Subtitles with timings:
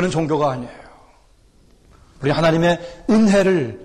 [0.00, 0.80] 기독교는 종교가 아니에요.
[2.22, 3.80] 우리 하나님의 은혜를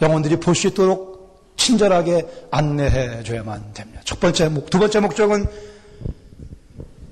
[0.00, 4.00] 영혼들이 볼 수 있도록 친절하게 안내해 줘야만 됩니다.
[4.04, 5.46] 첫 번째 목, 두 번째 목적은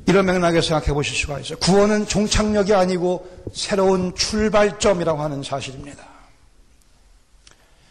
[0.07, 1.59] 이런 맥락에 생각해 보실 수가 있어요.
[1.59, 6.03] 구원은 종착역이 아니고 새로운 출발점이라고 하는 사실입니다.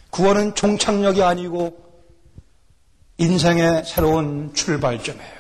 [0.09, 1.78] 구원은 종착역이 아니고
[3.20, 5.38] 인생의 새로운 출발점이에요.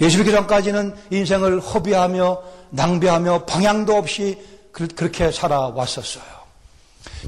[0.00, 4.38] 예수 믿기 전까지는 인생을 허비하며 낭비하며 방향도 없이
[4.72, 6.24] 그렇게 살아왔었어요.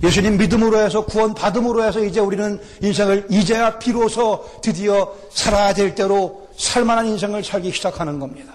[0.03, 6.49] 예수님 믿음으로 해서 구원 받음으로 해서 이제 우리는 인생을 이제야 비로소 드디어 살아야 될 때로
[6.59, 8.53] 살만한 인생을 살기 시작하는 겁니다.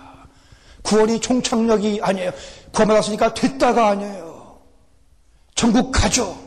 [0.83, 2.31] 구원이 총착력이 아니에요.
[2.73, 4.59] 구원받았으니까 됐다가 아니에요.
[5.55, 6.37] 전국 가죠.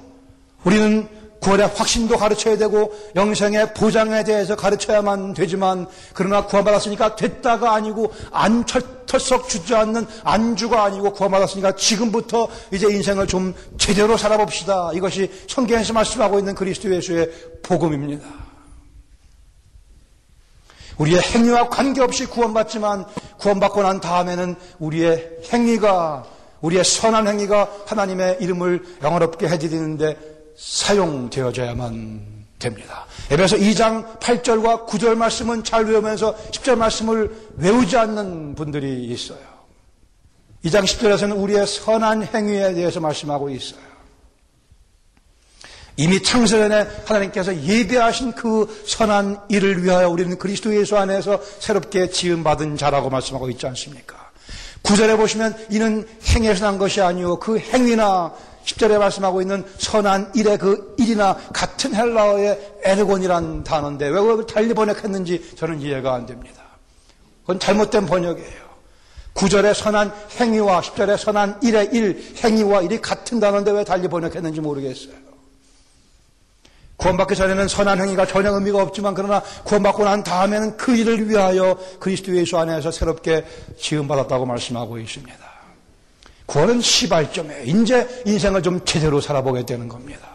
[0.64, 1.08] 우리는
[1.44, 9.50] 구원의 확신도 가르쳐야 되고 영생의 보장에 대해서 가르쳐야만 되지만 그러나 구원받았으니까 됐다가 아니고 안 털썩
[9.50, 14.92] 주저앉는 안주가 아니고 구원받았으니까 지금부터 이제 인생을 좀 제대로 살아봅시다.
[14.94, 17.30] 이것이 성경에서 말씀하고 있는 그리스도 예수의
[17.62, 18.26] 복음입니다.
[20.96, 23.04] 우리의 행위와 관계없이 구원받지만
[23.38, 26.24] 구원받고 난 다음에는 우리의 행위가
[26.62, 33.06] 우리의 선한 행위가 하나님의 이름을 영어롭게 해드리는데 사용되어져야만 됩니다.
[33.30, 39.38] 에베소 2장 8절과 9절 말씀은 잘 외우면서 10절 말씀을 외우지 않는 분들이 있어요.
[40.64, 43.94] 2장 10절에서는 우리의 선한 행위에 대해서 말씀하고 있어요.
[45.96, 53.10] 이미 창세전에 하나님께서 예배하신 그 선한 일을 위하여 우리는 그리스도 예수 안에서 새롭게 지음받은 자라고
[53.10, 54.32] 말씀하고 있지 않습니까?
[54.82, 58.34] 9절에 보시면 이는 행에서 난 것이 아니오 그 행위나
[58.64, 65.54] 10절에 말씀하고 있는 선한 일의 그 일이나 같은 헬라어의 에르곤이란 단어인데 왜 그걸 달리 번역했는지
[65.56, 66.62] 저는 이해가 안 됩니다.
[67.42, 68.64] 그건 잘못된 번역이에요.
[69.34, 75.24] 9절의 선한 행위와 10절의 선한 일의 일, 행위와 일이 같은 단어인데 왜 달리 번역했는지 모르겠어요.
[76.96, 82.34] 구원받기 전에는 선한 행위가 전혀 의미가 없지만 그러나 구원받고 난 다음에는 그 일을 위하여 그리스도
[82.36, 83.44] 예수 안에서 새롭게
[83.78, 85.53] 지음받았다고 말씀하고 있습니다.
[86.46, 90.28] 구원은 시발점에 이제 인생을 좀 제대로 살아보게 되는 겁니다.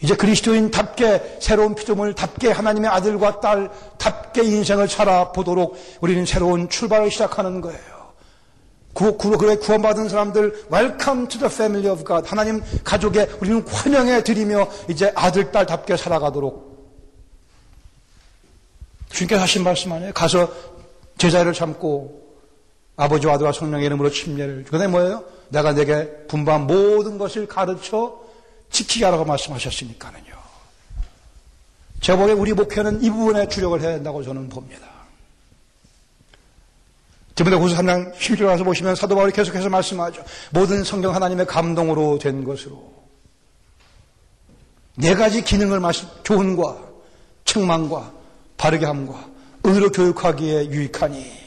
[0.00, 7.94] 이제 그리스도인답게 새로운 피조물답게 하나님의 아들과 딸답게 인생을 살아보도록 우리는 새로운 출발을 시작하는 거예요.
[8.92, 14.22] 구, 구, 그래 구원받은 사람들 Welcome to the family of God 하나님 가족에 우리는 환영해
[14.22, 16.74] 드리며 이제 아들 딸답게 살아가도록
[19.10, 20.12] 주님께서 하신 말씀 아니에요?
[20.12, 20.48] 가서
[21.18, 22.23] 제자를 참고
[22.96, 25.24] 아버지와 아들과 성령의 이름으로 침례를 그다음에 뭐예요?
[25.48, 28.20] 내가 내게 분반 모든 것을 가르쳐
[28.70, 30.34] 지키게 하라고 말씀하셨으니까는요.
[32.00, 34.88] 제가 보기에 우리 목회는 이 부분에 주력을 해야 된다고 저는 봅니다.
[37.34, 40.22] 디모데 후서 3장 11절 가서 보시면 사도 바울이 계속해서 말씀하죠.
[40.50, 42.94] 모든 성경 하나님의 감동으로 된 것으로
[44.96, 46.78] 네 가지 기능을 말씀 교훈과
[47.44, 48.12] 책망과
[48.56, 49.28] 바르게 함과
[49.64, 51.43] 의로 교육하기에 유익하니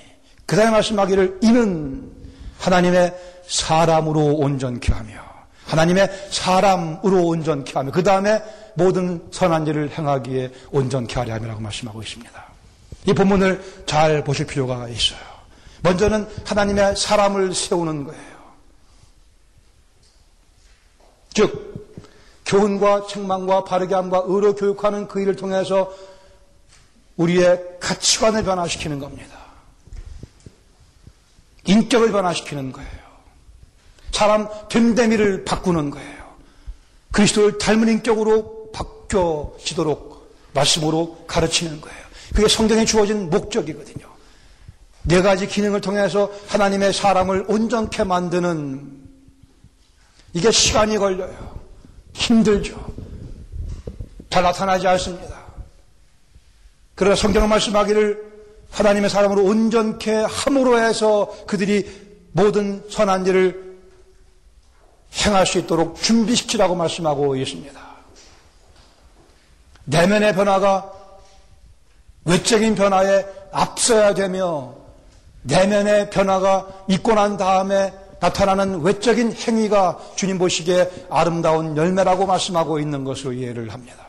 [0.47, 2.09] 그 다음에 말씀하기를 이는
[2.57, 3.13] 하나님의
[3.45, 5.21] 사람으로 온전케 하며
[5.65, 8.41] 하나님의 사람으로 온전케 하며 그 다음에
[8.73, 12.45] 모든 선한 일을 행하기에 온전케 하려 함이라고 말씀하고 있습니다.
[13.05, 15.19] 이 본문을 잘 보실 필요가 있어요.
[15.81, 18.38] 먼저는 하나님의 사람을 세우는 거예요.
[21.33, 21.88] 즉
[22.45, 25.93] 교훈과 책망과 바르게 함과 의로 교육하는 그 일을 통해서
[27.17, 29.37] 우리의 가치관을 변화시키는 겁니다.
[31.67, 32.89] 인격을 변화시키는 거예요.
[34.11, 36.17] 사람 됨됨이를 바꾸는 거예요.
[37.11, 41.97] 그리스도를 닮은 인격으로 바뀌어지도록 말씀으로 가르치는 거예요.
[42.33, 44.07] 그게 성경에 주어진 목적이거든요.
[45.03, 48.91] 네 가지 기능을 통해서 하나님의 사람을 온전케 만드는
[50.33, 51.59] 이게 시간이 걸려요.
[52.13, 52.93] 힘들죠.
[54.29, 55.45] 잘 나타나지 않습니다.
[56.95, 58.37] 그러나 성경은 말씀하기를
[58.71, 63.77] 하나님의 사람으로 온전케 함으로 해서 그들이 모든 선한 일을
[65.25, 67.79] 행할 수 있도록 준비시키라고 말씀하고 있습니다.
[69.85, 70.91] 내면의 변화가
[72.25, 74.75] 외적인 변화에 앞서야 되며
[75.43, 83.33] 내면의 변화가 있고 난 다음에 나타나는 외적인 행위가 주님 보시기에 아름다운 열매라고 말씀하고 있는 것으로
[83.33, 84.06] 이해를 합니다.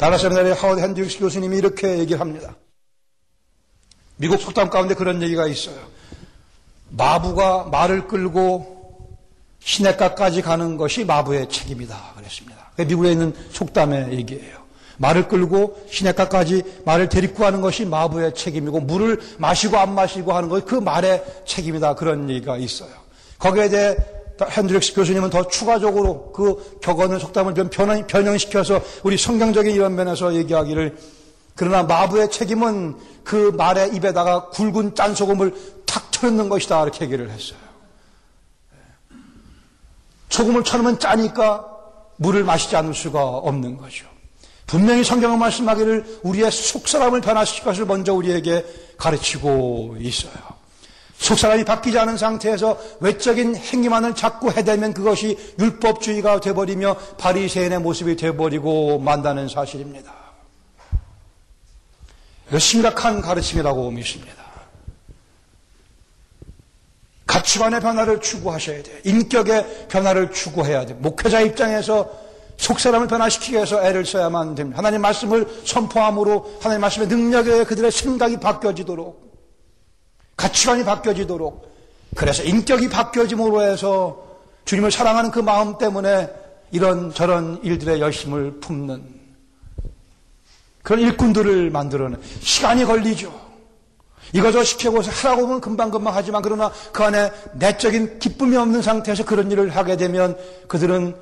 [0.00, 2.56] 다라 세미나리 하워드 핸드릭스 교수님이 이렇게 얘기를 합니다.
[4.16, 5.76] 미국 속담 가운데 그런 얘기가 있어요.
[6.88, 9.18] 마부가 말을 끌고
[9.58, 12.14] 시냇가까지 가는 것이 마부의 책임이다.
[12.16, 12.70] 그랬습니다.
[12.78, 14.60] 미국에 있는 속담의 얘기예요.
[14.96, 20.64] 말을 끌고 시내가까지 말을 데리고 가는 것이 마부의 책임이고 물을 마시고 안 마시고 하는 것이
[20.64, 21.96] 그 말의 책임이다.
[21.96, 22.90] 그런 얘기가 있어요.
[23.38, 23.96] 거기에 대해
[24.48, 30.96] 핸드릭스 교수님은 더 추가적으로 그 격언을 속담을 좀 변형, 변형시켜서 우리 성경적인 이런 면에서 얘기하기를
[31.54, 35.54] 그러나 마부의 책임은 그 말의 입에다가 굵은 짠소금을
[35.84, 36.82] 탁 쳐넣는 것이다.
[36.82, 37.58] 이렇게 얘기를 했어요.
[40.30, 41.66] 소금을 쳐넣으면 짜니까
[42.16, 44.06] 물을 마시지 않을 수가 없는 거죠.
[44.66, 48.64] 분명히 성경은 말씀하기를 우리의 속사람을 변화시킬 것을 먼저 우리에게
[48.96, 50.59] 가르치고 있어요.
[51.20, 59.48] 속사람이 바뀌지 않은 상태에서 외적인 행위만을 자꾸 해대면 그것이 율법주의가 돼버리며 바리새인의 모습이 돼버리고 만다는
[59.48, 60.14] 사실입니다.
[62.58, 64.40] 심각한 가르침이라고 믿습니다.
[67.26, 68.96] 가치관의 변화를 추구하셔야 돼요.
[69.04, 70.96] 인격의 변화를 추구해야 돼요.
[71.00, 72.10] 목회자 입장에서
[72.56, 74.78] 속사람을 변화시키기 위해서 애를 써야만 됩니다.
[74.78, 79.29] 하나님 말씀을 선포함으로 하나님 말씀의 능력에 그들의 생각이 바뀌어지도록
[80.40, 81.68] 가치관이 바뀌어지도록
[82.16, 84.24] 그래서 인격이 바뀌어짐으로 해서
[84.64, 86.30] 주님을 사랑하는 그 마음 때문에
[86.72, 89.20] 이런 저런 일들의 열심을 품는
[90.82, 93.50] 그런 일꾼들을 만들어내 시간이 걸리죠.
[94.32, 99.76] 이거저 시켜고서 하라고 하면 금방금방 하지만 그러나 그 안에 내적인 기쁨이 없는 상태에서 그런 일을
[99.76, 100.38] 하게 되면
[100.68, 101.16] 그들은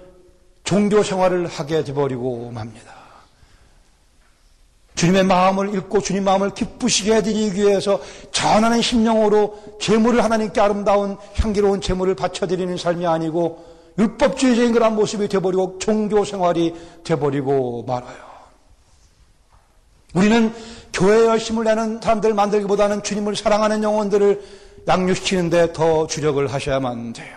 [0.63, 2.98] 종교 생활을 하게 되버리고 맙니다.
[4.99, 8.01] 주님의 마음을 읽고 주님 마음을 기쁘시게 해드리기 위해서
[8.33, 13.65] 전하는 심령으로 재물을 하나님께 아름다운 향기로운 재물을 바쳐드리는 삶이 아니고
[13.97, 16.75] 율법주의적인 그런 모습이 되버리고 종교 생활이
[17.05, 18.29] 되버리고 말아요.
[20.15, 20.53] 우리는
[20.93, 24.43] 교회 열심을 내는 사람들 만들기보다는 주님을 사랑하는 영혼들을
[24.89, 27.37] 양육시키는데 더 주력을 하셔야만 돼요.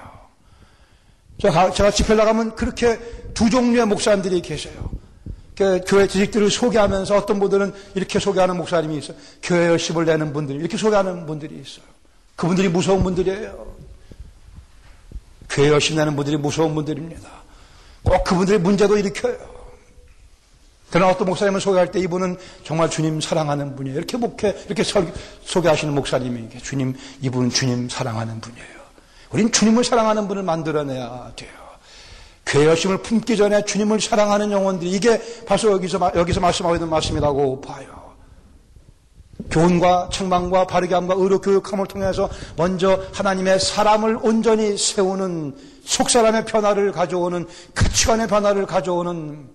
[1.39, 2.97] 제가, 제가 집회 나가면 그렇게
[3.35, 4.89] 두 종류의 목사님들이 계세요.
[5.55, 9.17] 교회 지식들을 소개하면서 어떤 분들은 이렇게 소개하는 목사님이 있어요.
[9.43, 11.85] 교회 열심을 내는 분들, 이렇게 소개하는 분들이 있어요.
[12.35, 13.75] 그분들이 무서운 분들이에요.
[15.49, 17.29] 교회 열심 내는 분들이 무서운 분들입니다.
[18.03, 19.37] 꼭 그분들의 문제도 일으켜요.
[20.89, 23.97] 그러나 어떤 목사님을 소개할 때 이분은 정말 주님 사랑하는 분이에요.
[23.97, 28.81] 이렇게 목회, 이렇게 소개하시는 목사님이 주님, 이분은 주님 사랑하는 분이에요.
[29.31, 31.60] 우린 주님을 사랑하는 분을 만들어내야 돼요.
[32.53, 38.01] 열심을 품기 전에 주님을 사랑하는 영혼들이 이게 벌써 여기서, 여기서 말씀하고 있는 말씀이라고 봐요.
[39.49, 47.47] 교훈과 책망과 바르게 함과 의로 교육함을 통해서 먼저 하나님의 사람을 온전히 세우는 속사람의 변화를 가져오는
[47.73, 49.49] 가치관의 변화를 가져오는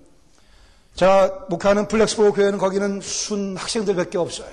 [0.95, 4.49] 제가 목회하는 블랙스보로 교회는 거기는 순 학생들밖에 없어요.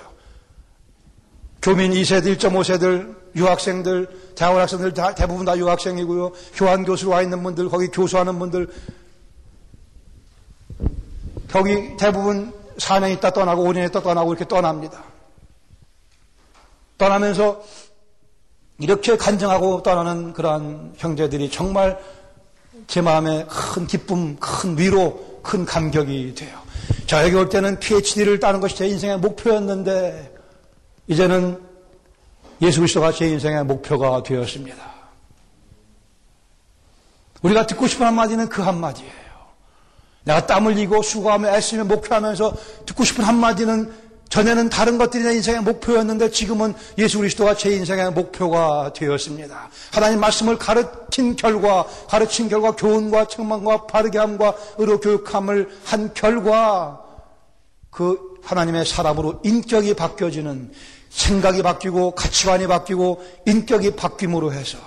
[1.62, 6.32] 교민 2세들, 1.5세들, 유학생들, 대학원 학생들 다, 대부분 다 유학생이고요.
[6.54, 8.68] 교환 교수로 와 있는 분들, 거기 교수하는 분들,
[11.50, 15.04] 거기 대부분 4년 있다 떠나고 5년 있다 떠나고 이렇게 떠납니다.
[16.98, 17.62] 떠나면서
[18.78, 21.98] 이렇게 간증하고 떠나는 그러한 형제들이 정말
[22.86, 26.58] 제 마음에 큰 기쁨, 큰 위로, 큰 감격이 돼요.
[27.06, 30.34] 저에게 올 때는 PhD를 따는 것이 제 인생의 목표였는데
[31.06, 31.60] 이제는
[32.62, 34.76] 예수 그리스도가 제 인생의 목표가 되었습니다.
[37.42, 39.12] 우리가 듣고 싶은 한마디는 그 한마디예요.
[40.24, 42.54] 내가 땀 흘리고 수고하며 애쓰며 목표하면서
[42.86, 48.92] 듣고 싶은 한마디는 전에는 다른 것들이 내 인생의 목표였는데 지금은 예수 그리스도가 제 인생의 목표가
[48.92, 49.68] 되었습니다.
[49.92, 57.00] 하나님 말씀을 가르친 결과, 가르친 결과 교훈과 책망과 바르게 함과 의로 교육함을 한 결과
[57.90, 60.72] 그 하나님의 사람으로 인격이 바뀌어지는
[61.14, 64.78] 생각이 바뀌고 가치관이 바뀌고 인격이 바뀜으로 해서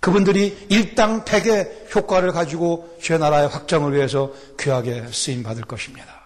[0.00, 6.21] 그분들이 일당백의 효과를 가지고 죄 나라의 확정을 위해서 귀하게 쓰임 받을 것입니다.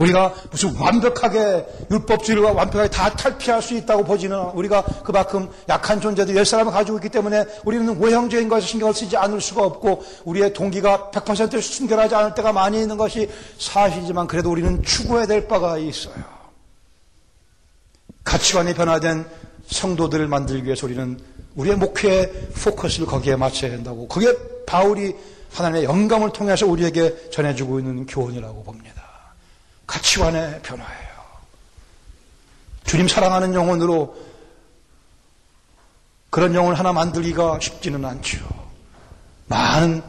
[0.00, 6.44] 우리가 무슨 완벽하게 율법주의와 완벽하게 다 탈피할 수 있다고 보지는 우리가 그만큼 약한 존재들 열
[6.44, 11.60] 사람을 가지고 있기 때문에 우리는 외형적인 것에 신경을 쓰지 않을 수가 없고 우리의 동기가 100%
[11.60, 13.28] 순결하지 않을 때가 많이 있는 것이
[13.58, 16.24] 사실이지만 그래도 우리는 추구해야 될 바가 있어요.
[18.24, 19.26] 가치관이 변화된
[19.66, 21.18] 성도들을 만들기 위해서 우리는
[21.56, 22.30] 우리의 목표의
[22.64, 24.08] 포커스를 거기에 맞춰야 된다고.
[24.08, 24.34] 그게
[24.66, 25.14] 바울이
[25.52, 28.99] 하나님의 영감을 통해서 우리에게 전해주고 있는 교훈이라고 봅니다.
[29.90, 31.10] 가치관의 변화예요.
[32.84, 34.16] 주님 사랑하는 영혼으로
[36.30, 38.38] 그런 영혼을 하나 만들기가 쉽지는 않죠.
[39.48, 40.00] 많은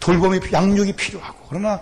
[0.00, 1.46] 돌봄이, 양육이 필요하고.
[1.48, 1.80] 그러나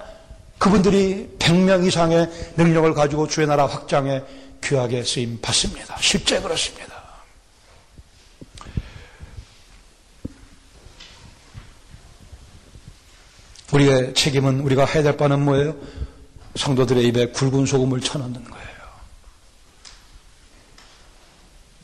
[0.58, 4.22] 그분들이 100명 이상의 능력을 가지고 주의 나라 확장에
[4.62, 5.96] 귀하게 쓰임 받습니다.
[6.02, 7.00] 실제 그렇습니다.
[13.72, 15.74] 우리의 책임은 우리가 해야 될 바는 뭐예요?
[16.56, 18.80] 성도들의 입에 굵은 소금을 쳐넣는 거예요.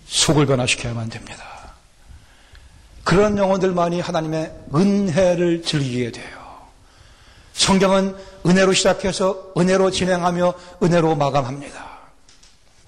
[0.06, 1.44] 속을 변화시켜야만 됩니다.
[3.04, 6.46] 그런 영혼들만이 하나님의 은혜를 즐기게 돼요.
[7.52, 11.86] 성경은 은혜로 시작해서 은혜로 진행하며 은혜로 마감합니다.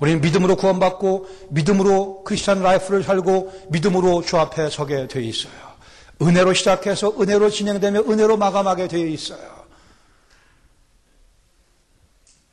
[0.00, 5.52] 우리는 믿음으로 구원받고 믿음으로 크리스천 라이프를 살고 믿음으로 주 앞에 서게 되어 있어요.
[6.20, 9.57] 은혜로 시작해서 은혜로 진행되며 은혜로 마감하게 되어 있어요.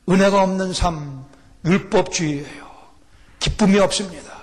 [0.09, 1.25] 은혜가 없는 삶,
[1.65, 2.65] 율법주의예요.
[3.39, 4.33] 기쁨이 없습니다.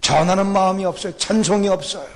[0.00, 1.16] 전하는 마음이 없어요.
[1.16, 2.06] 찬송이 없어요.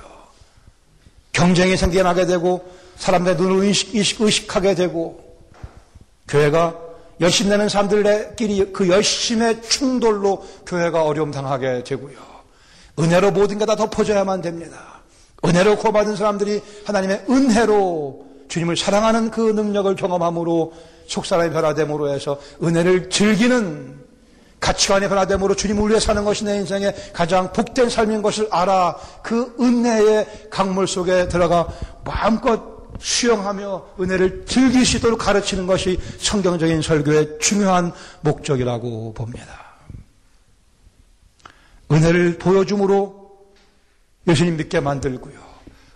[1.31, 2.65] 경쟁이 생겨나게 되고
[2.97, 5.23] 사람들의 눈을 의식, 의식, 의식하게 되고
[6.27, 6.75] 교회가
[7.21, 12.17] 열심 내는 사람들끼리 그 열심의 충돌로 교회가 어려움 당하게 되고요.
[12.99, 15.01] 은혜로 모든 게 다 덮어져야만 됩니다.
[15.43, 20.73] 은혜로 구원받은 사람들이 하나님의 은혜로 주님을 사랑하는 그 능력을 경험함으로
[21.07, 24.05] 속사람이 변화됨으로 해서 은혜를 즐기는
[24.59, 30.49] 가치관의 변화됨으로 주님을 위해 사는 것이 내 인생의 가장 복된 삶인 것을 알아 그 은혜의
[30.49, 31.67] 강물 속에 들어가
[32.03, 34.45] 마음껏 수용하며 은혜를
[34.97, 39.65] 있도록 가르치는 것이 성경적인 설교의 중요한 목적이라고 봅니다.
[41.91, 43.31] 은혜를 보여줌으로
[44.27, 45.44] 예수님 믿게 만들고요.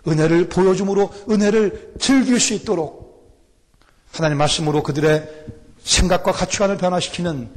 [0.06, 3.10] 은혜를 보여줌으로 은혜를 즐길 수 있도록
[4.12, 5.28] 하나님 말씀으로 그들의
[5.82, 7.48] 생각과 가치관을 변화시키는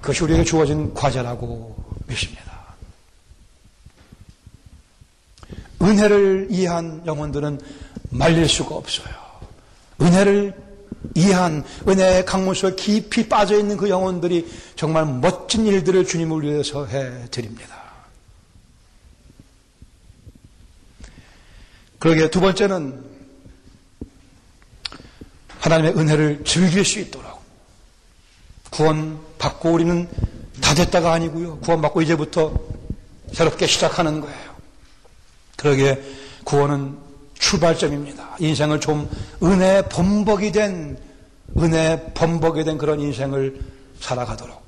[0.00, 1.76] 그것이 우리에게 주어진 과제라고
[2.06, 2.50] 믿습니다.
[5.82, 7.60] 은혜를 이해한 영혼들은
[8.10, 9.14] 말릴 수가 없어요.
[10.00, 10.54] 은혜를
[11.14, 17.26] 이해한 은혜의 강물 속에 깊이 빠져 있는 그 영혼들이 정말 멋진 일들을 주님을 위해서 해
[17.30, 17.79] 드립니다.
[22.00, 23.04] 그러게 두 번째는
[25.60, 27.42] 하나님의 은혜를 즐길 수 있도록
[28.70, 30.08] 구원 받고 우리는
[30.62, 31.58] 다 됐다가 아니고요.
[31.58, 32.58] 구원 받고 이제부터
[33.32, 34.56] 새롭게 시작하는 거예요.
[35.56, 36.02] 그러기에
[36.44, 36.96] 구원은
[37.38, 38.36] 출발점입니다.
[38.38, 39.08] 인생을 좀
[39.42, 40.98] 은혜 범벅이 된
[41.58, 43.60] 은혜 범벅이 된 그런 인생을
[44.00, 44.58] 살아가도록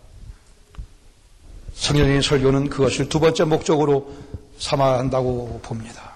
[1.75, 4.13] 성경적인 설교는 그것을 두 번째 목적으로
[4.59, 6.12] 삼아야 한다고 봅니다.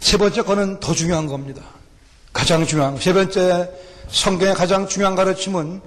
[0.00, 1.62] 세 번째 거는 더 중요한 겁니다.
[2.32, 3.70] 가장 중요한 세 번째
[4.08, 5.80] 성경의 가장 중요한 가르침은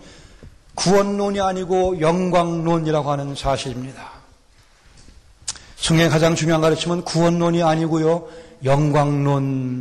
[0.75, 4.12] 구원론이 아니고 영광론이라고 하는 사실입니다.
[5.77, 8.27] 성경의 가장 중요한 가르침은 구원론이 아니고요,
[8.63, 9.72] 영광론입니다.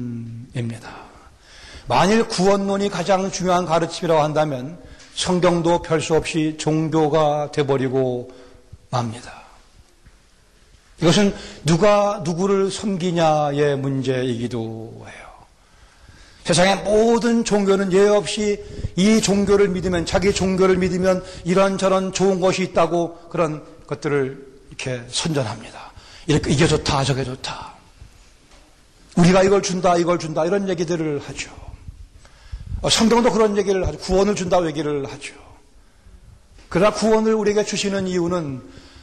[1.86, 4.78] 만일 구원론이 가장 중요한 가르침이라고 한다면
[5.14, 8.30] 성경도 별 수 없이 종교가 돼버리고
[8.90, 9.39] 맙니다.
[11.02, 15.30] 이것은 누가 누구를 섬기냐의 문제이기도 해요.
[16.44, 18.62] 세상의 모든 종교는 예외 없이
[18.96, 25.92] 이 종교를 믿으면 자기 종교를 믿으면 이런저런 좋은 것이 있다고 그런 것들을 이렇게 선전합니다.
[26.26, 27.74] 이렇게 이게 좋다 저게 좋다.
[29.16, 31.50] 우리가 이걸 준다 이걸 준다 이런 얘기들을 하죠.
[32.82, 33.98] 어, 성경도 그런 얘기를 하죠.
[33.98, 35.34] 구원을 준다고 얘기를 하죠.
[36.68, 38.62] 그러나 구원을 우리에게 주시는 이유는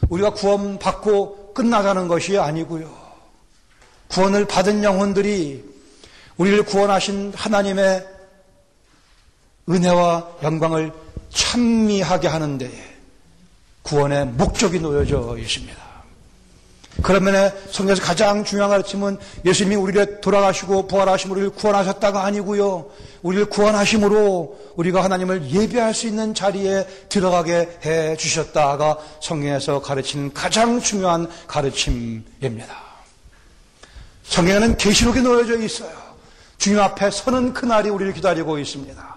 [0.09, 2.87] 우리가 구원받고 끝나가는 것이 아니고요.
[4.09, 5.65] 구원을 받은 영혼들이
[6.37, 8.07] 우리를 구원하신 하나님의
[9.67, 10.93] 은혜와 영광을
[11.31, 12.71] 찬미하게 하는데
[13.81, 15.86] 구원의 목적이 놓여져 있습니다.
[17.03, 22.89] 그러면 성경에서 가장 중요한 가르침은 예수님이 우리를 돌아가시고 부활하심 우리를 구원하셨다가 아니고요.
[23.21, 31.29] 우리를 구원하심으로 우리가 하나님을 예배할 수 있는 자리에 들어가게 해 주셨다가 성경에서 가르치는 가장 중요한
[31.47, 32.87] 가르침입니다.
[34.23, 35.95] 성경에는 계시록이 놓여져 있어요.
[36.57, 39.16] 주님 앞에 서는 그날이 우리를 기다리고 있습니다.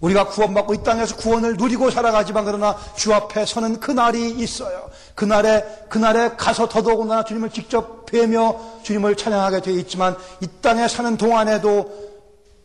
[0.00, 4.90] 우리가 구원받고 이 땅에서 구원을 누리고 살아가지만 그러나 주 앞에 서는 그날이 있어요.
[5.14, 12.06] 그날에 그날에 가서 더더군다나 주님을 직접 뵈며 주님을 찬양하게 되어 있지만 이 땅에 사는 동안에도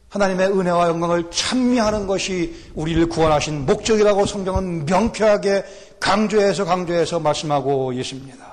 [0.09, 5.63] 하나님의 은혜와 영광을 찬미하는 것이 우리를 구원하신 목적이라고 성경은 명쾌하게
[6.01, 8.50] 강조해서 강조해서 말씀하고 있습니다.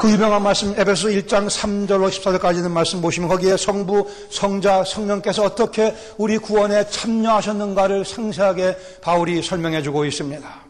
[0.00, 5.94] 그 유명한 말씀 에베소 1장 3절로 14절까지 있는 말씀 보시면 거기에 성부, 성자, 성령께서 어떻게
[6.16, 10.60] 우리 구원에 참여하셨는가를 상세하게 바울이 설명해 주고 있습니다.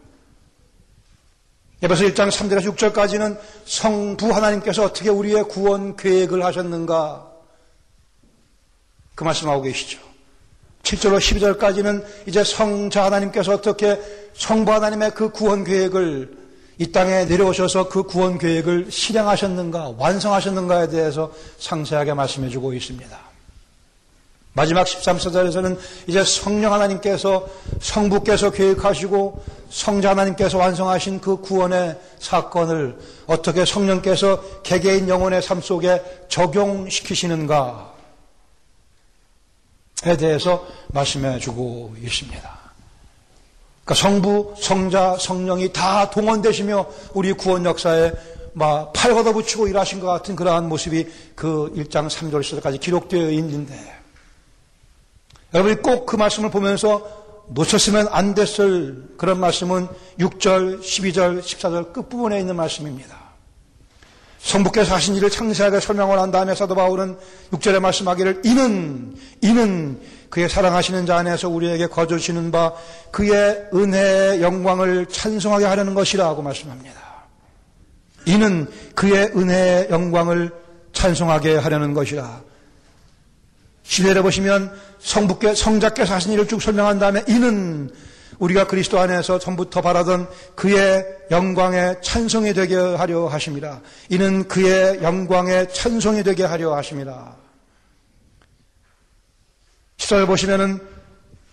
[1.81, 7.31] 에베소 1장 3절에서 6절까지는 성부 하나님께서 어떻게 우리의 구원 계획을 하셨는가
[9.15, 9.97] 그 말씀하고 계시죠.
[10.83, 13.97] 7절로 12절까지는 이제 성자 하나님께서 어떻게
[14.33, 16.40] 성부 하나님의 그 구원 계획을
[16.77, 23.31] 이 땅에 내려오셔서 그 구원 계획을 실행하셨는가, 완성하셨는가에 대해서 상세하게 말씀해 주고 있습니다.
[24.53, 27.47] 마지막 13절에서는 이제 성령 하나님께서
[27.79, 32.97] 성부께서 계획하시고 성자 하나님께서 완성하신 그 구원의 사건을
[33.27, 37.85] 어떻게 성령께서 개개인 영혼의 삶 속에 적용시키시는가에
[40.19, 42.60] 대해서 말씀해 주고 있습니다.
[43.91, 48.11] 그러니까 성부, 성자, 성령이 다 동원되시며 우리 구원 역사에
[48.53, 53.73] 막 팔 걷어붙이고 일하신 것 같은 그러한 모습이 그 1장 3절 4절까지 기록되어 있는데
[55.53, 57.01] 여러분이 꼭 그 말씀을 보면서
[57.49, 59.87] 놓쳤으면 안 됐을 그런 말씀은
[60.19, 63.17] 6절, 12절, 14절 끝부분에 있는 말씀입니다.
[64.39, 67.17] 성부께서 하신 일을 창세하게 설명을 한 다음에 사도 바울은
[67.51, 69.99] 6절에 말씀하기를 이는 이는
[70.31, 72.73] 그의 사랑하시는 자 안에서 우리에게 거주시는 바
[73.11, 76.99] 그의 은혜의 영광을 찬송하게 하려는 것이라고 말씀합니다.
[78.25, 80.51] 이는 그의 은혜의 영광을
[80.93, 82.41] 찬송하게 하려는 것이라.
[83.83, 87.91] 시대를 보시면 성부께 성자께서 하신 일을 쭉 설명한 다음에 이는
[88.39, 93.81] 우리가 그리스도 안에서 전부터 바라던 그의 영광의 찬송이 되게 하려 하십니다.
[94.07, 97.35] 이는 그의 영광의 찬송이 되게 하려 하십니다.
[100.11, 100.79] 10절 보시면은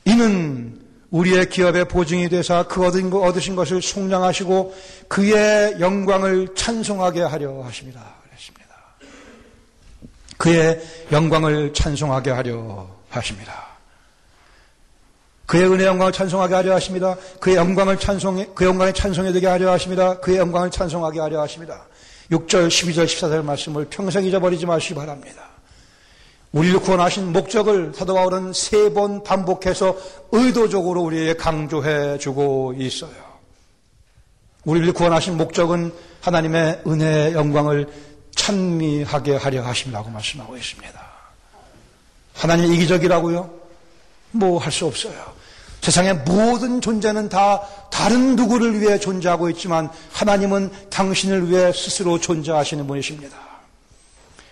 [0.04, 4.74] 이는 우리의 기업의 보증이 되사 그 얻은 거, 얻으신 것을 속량하시고
[5.06, 8.16] 그의 영광을 찬송하게 하려 하십니다.
[8.24, 8.74] 그랬습니다.
[10.36, 13.68] 그의 영광을 찬송하게 하려 하십니다.
[15.46, 17.16] 그의 은혜 영광을 찬송하게 하려 하십니다.
[17.40, 20.18] 그의 영광을 찬송해, 그 영광의 찬송해 되게 하려 하십니다.
[20.18, 21.86] 그의 영광을 찬송하게 하려 하십니다.
[22.30, 25.47] 6절, 12절, 14절 말씀을 평생 잊어버리지 마시기 바랍니다.
[26.52, 29.96] 우리를 구원하신 목적을 사도 바울은 세 번 반복해서
[30.32, 33.12] 의도적으로 우리에게 강조해 주고 있어요.
[34.64, 37.86] 우리를 구원하신 목적은 하나님의 은혜의 영광을
[38.34, 41.08] 찬미하게 하려 하심이라고 말씀하고 있습니다.
[42.34, 43.50] 하나님 이기적이라고요?
[44.32, 45.38] 뭐 할 수 없어요.
[45.80, 53.36] 세상의 모든 존재는 다 다른 누구를 위해 존재하고 있지만 하나님은 당신을 위해 스스로 존재하시는 분이십니다.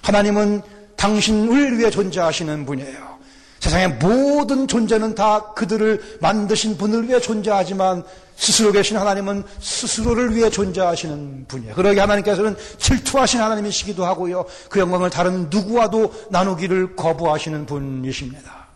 [0.02, 0.62] 하나님은
[0.96, 3.16] 당신을 위해 존재하시는 분이에요.
[3.61, 8.04] 세상의 모든 존재는 다 그들을 만드신 분을 위해 존재하지만
[8.37, 11.74] 스스로 계신 하나님은 스스로를 위해 존재하시는 분이에요.
[11.74, 14.44] 그러기 하나님께서는 질투하신 하나님이시기도 하고요.
[14.68, 18.66] 그 영광을 다른 누구와도 나누기를 거부하시는 분이십니다.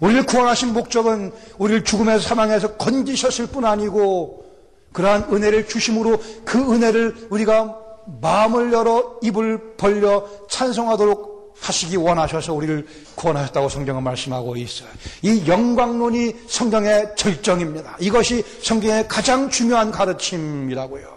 [0.00, 4.44] 우리를 구원하신 목적은 우리를 죽음에서 사망해서 건지셨을 뿐 아니고
[4.92, 7.85] 그러한 은혜를 주심으로 그 은혜를 우리가
[8.20, 14.88] 마음을 열어 입을 벌려 찬송하도록 하시기 원하셔서 우리를 구원하셨다고 성경은 말씀하고 있어요.
[15.22, 17.96] 이 영광론이 성경의 절정입니다.
[18.00, 21.16] 이것이 성경의 가장 중요한 가르침이라고요.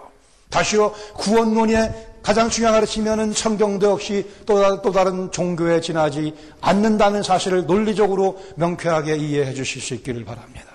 [0.49, 8.39] 다시요, 구원론의 가장 중요한 가르치면은 성경도 역시 또, 또 다른 종교에 지나지 않는다는 사실을 논리적으로
[8.55, 10.67] 명쾌하게 이해해 주실 수 있기를 바랍니다.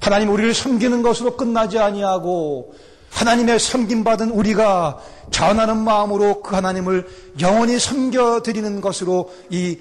[0.00, 2.74] 하나님 우리를 섬기는 것으로 끝나지 아니하고
[3.12, 7.08] 하나님의 섬김받은 우리가 자원하는 마음으로 그 하나님을
[7.40, 9.78] 영원히 섬겨드리는 것으로 이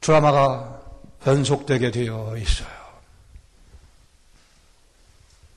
[0.00, 0.80] 드라마가
[1.26, 2.68] 연속되게 되어 있어요.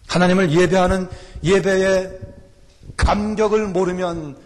[0.07, 1.09] 하나님을 예배하는
[1.43, 2.19] 예배의
[2.97, 4.37] 감격을 모르면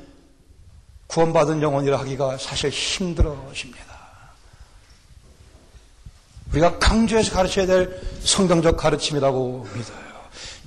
[1.08, 3.96] 구원받은 영혼이라 하기가 사실 힘들어집니다.
[6.52, 10.06] 우리가 강조해서 가르쳐야 될 성경적 가르침이라고 믿어요.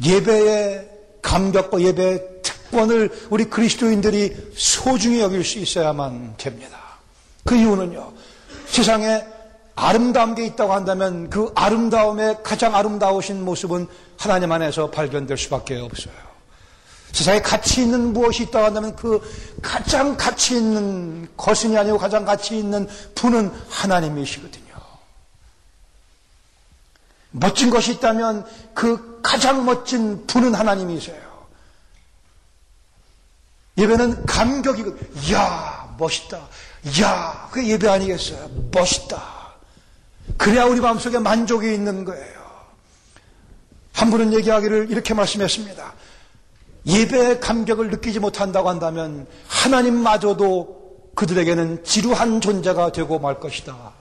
[0.04, 0.87] 예배의
[1.22, 6.78] 감격과 예배의 특권을 우리 그리스도인들이 소중히 여길 수 있어야만 됩니다.
[7.44, 8.12] 그 이유는요.
[8.66, 9.24] 세상에
[9.74, 16.14] 아름다운 게 있다고 한다면 그 아름다움의 가장 아름다우신 모습은 하나님 안에서 발견될 수밖에 없어요.
[17.12, 19.20] 세상에 가치 있는 무엇이 있다고 한다면 그
[19.62, 24.68] 가장 가치 있는 것이 아니고 가장 가치 있는 분은 하나님이시거든요.
[27.30, 31.28] 멋진 것이 있다면 그 가장 멋진 분은 하나님이세요.
[33.76, 35.22] 예배는 감격이거든요.
[35.28, 36.48] 이야, 멋있다.
[36.96, 38.48] 이야, 그게 예배 아니겠어요?
[38.72, 39.38] 멋있다.
[40.36, 42.38] 그래야 우리 마음속에 만족이 있는 거예요.
[43.92, 45.92] 한 분은 얘기하기를 이렇게 말씀했습니다.
[46.86, 50.78] 예배의 감격을 느끼지 못한다고 한다면 하나님마저도
[51.14, 53.92] 그들에게는 지루한 존재가 되고 말 것이다.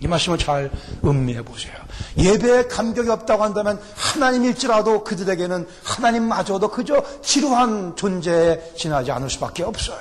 [0.00, 0.70] 이 말씀을 잘
[1.04, 1.74] 음미해 보세요.
[2.16, 10.00] 예배의 감격이 없다고 한다면 하나님일지라도 그들에게는 하나님마저도 그저 지루한 존재에 지나지 않을 수밖에 없어요.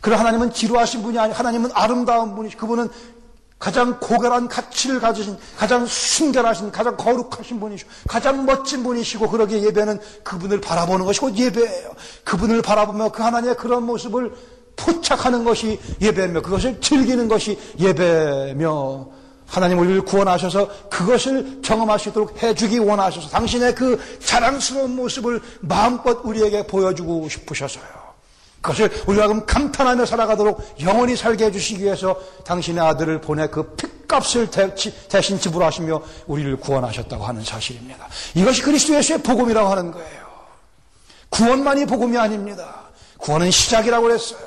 [0.00, 2.88] 그러 하나님은 지루하신 분이 아니 하나님은 아름다운 분이 그분은
[3.58, 10.60] 가장 고결한 가치를 가지신, 가장 순결하신, 가장 거룩하신 분이시고, 가장 멋진 분이시고, 그러기에 예배는 그분을
[10.60, 11.92] 바라보는 것이고 예배예요.
[12.24, 14.34] 그분을 바라보며 그 하나님의 그런 모습을
[14.76, 19.08] 포착하는 것이 예배며, 그것을 즐기는 것이 예배며,
[19.46, 26.66] 하나님 우리를 구원하셔서 그것을 경험할 수 있도록 해주기 원하셔서 당신의 그 자랑스러운 모습을 마음껏 우리에게
[26.66, 28.06] 보여주고 싶으셔서요.
[28.60, 34.48] 그것을 우리가 그럼 감탄하며 살아가도록 영원히 살게 해주시기 위해서 당신의 아들을 보내 그 핏값을
[35.08, 38.08] 대신 지불하시며 우리를 구원하셨다고 하는 사실입니다.
[38.34, 40.26] 이것이 그리스도 예수의 복음이라고 하는 거예요.
[41.28, 42.86] 구원만이 복음이 아닙니다.
[43.18, 44.45] 구원은 시작이라고 그랬어요.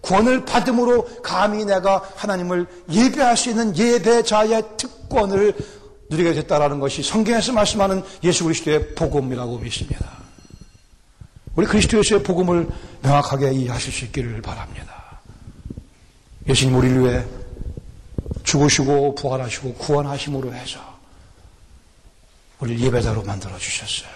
[0.00, 5.54] 구원을 받음으로 감히 내가 하나님을 예배할 수 있는 예배자의 특권을
[6.10, 10.18] 누리게 됐다라는 것이 성경에서 말씀하는 예수 그리스도의 복음이라고 믿습니다.
[11.54, 12.68] 우리 그리스도 예수의 복음을
[13.02, 15.20] 명확하게 이해하실 수 있기를 바랍니다.
[16.48, 17.24] 예수님 우리를 위해
[18.44, 20.80] 죽으시고 부활하시고 구원하심으로 해서
[22.60, 24.10] 우리를 예배자로 만들어 주셨어요.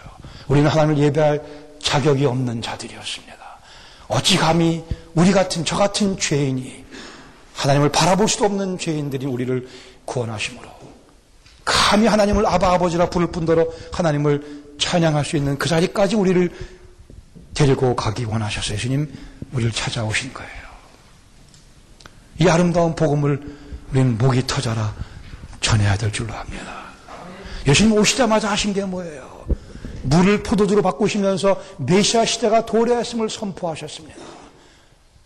[0.49, 1.43] 우리는 하나님을 예배할
[1.83, 3.42] 자격이 없는 자들이었습니다.
[4.13, 6.85] 어찌 감히 우리 같은 저 같은 죄인이
[7.55, 9.67] 하나님을 바라볼 수도 없는 죄인들이 우리를
[10.05, 10.69] 구원하심으로
[11.65, 16.51] 감히 하나님을 아바 아버지라 부를 뿐더러 하나님을 찬양할 수 있는 그 자리까지 우리를
[17.55, 19.13] 데리고 가기 원하셔서 예수님
[19.53, 20.63] 우리를 찾아오신 거예요.
[22.41, 23.41] 이 아름다운 복음을
[23.93, 24.95] 우리는 목이 터져라
[25.61, 26.83] 전해야 될 줄로 압니다.
[27.67, 29.32] 예수님 오시자마자 하신 게 뭐예요?
[30.03, 34.17] 물을 포도주로 바꾸시면서 메시아 시대가 도래했음을 선포하셨습니다.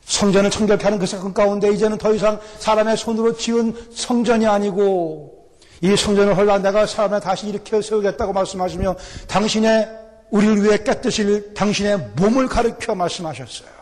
[0.04, 5.48] 성전을 청결케 하는 그 사건 가운데 이제는 더 이상 사람의 손으로 지은 성전이 아니고
[5.80, 8.96] 이 성전을 헐라 내가 사람을 다시 일으켜 세우겠다고 말씀하시며
[9.28, 9.88] 당신의
[10.30, 13.76] 우리를 위해 깨뜨실 당신의 몸을 가르켜 말씀하셨어요.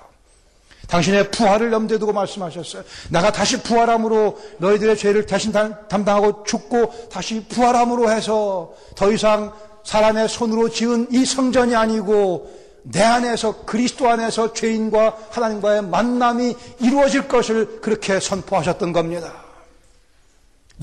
[0.88, 2.82] 당신의 부활을 염두에 두고 말씀하셨어요.
[3.10, 9.52] 내가 다시 부활함으로 너희들의 죄를 대신 담당하고 죽고 다시 부활함으로 해서 더 이상
[9.84, 12.50] 사람의 손으로 지은 이 성전이 아니고
[12.82, 19.44] 내 안에서 그리스도 안에서 죄인과 하나님과의 만남이 이루어질 것을 그렇게 선포하셨던 겁니다.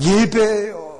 [0.00, 0.92] 예배예요.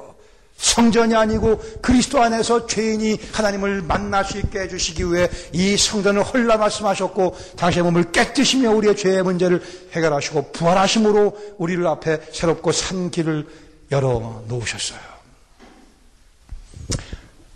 [0.57, 7.37] 성전이 아니고 그리스도 안에서 죄인이 하나님을 만날 수 있게 해주시기 위해 이 성전을 헐라 말씀하셨고
[7.57, 9.61] 당신의 몸을 깨뜨시며 우리의 죄의 문제를
[9.93, 13.49] 해결하시고 부활하심으로 우리를 앞에 새롭고 산 길을
[13.91, 15.12] 열어 놓으셨어요.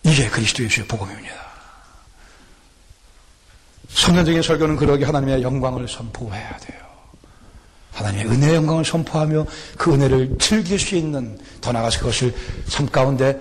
[0.07, 1.35] 이게 그리스도 예수의 복음입니다.
[3.89, 6.81] 성전적인 설교는 그러기 하나님의 영광을 선포해야 돼요.
[7.93, 12.35] 하나님의 은혜의 영광을 선포하며 그 은혜를 즐길 수 있는 더 나아가서 그것을
[12.69, 13.37] 삶 가운데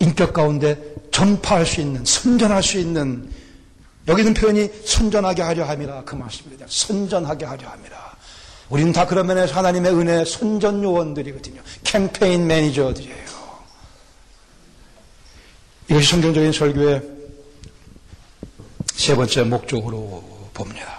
[0.00, 0.76] 인격 가운데
[1.12, 3.30] 전파할 수 있는 선전할 수 있는
[4.08, 6.66] 여기 있는 표현이 선전하게 하려 함이라 그 말씀입니다.
[6.68, 8.12] 선전하게 하려 함이라.
[8.68, 11.62] 우리는 다 그런 면에서 하나님의 은혜 선전 요원들이거든요.
[11.84, 13.31] 캠페인 매니저들이에요.
[15.92, 17.02] 이것이 성경적인 설교의
[18.94, 20.98] 세 번째 목적으로 봅니다.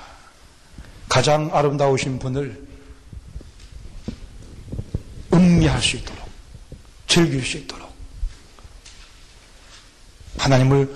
[1.09, 2.63] 가장 아름다우신 분을
[5.33, 6.29] 음미할 수 있도록,
[7.07, 7.91] 즐길 수 있도록,
[10.37, 10.87] 하나님을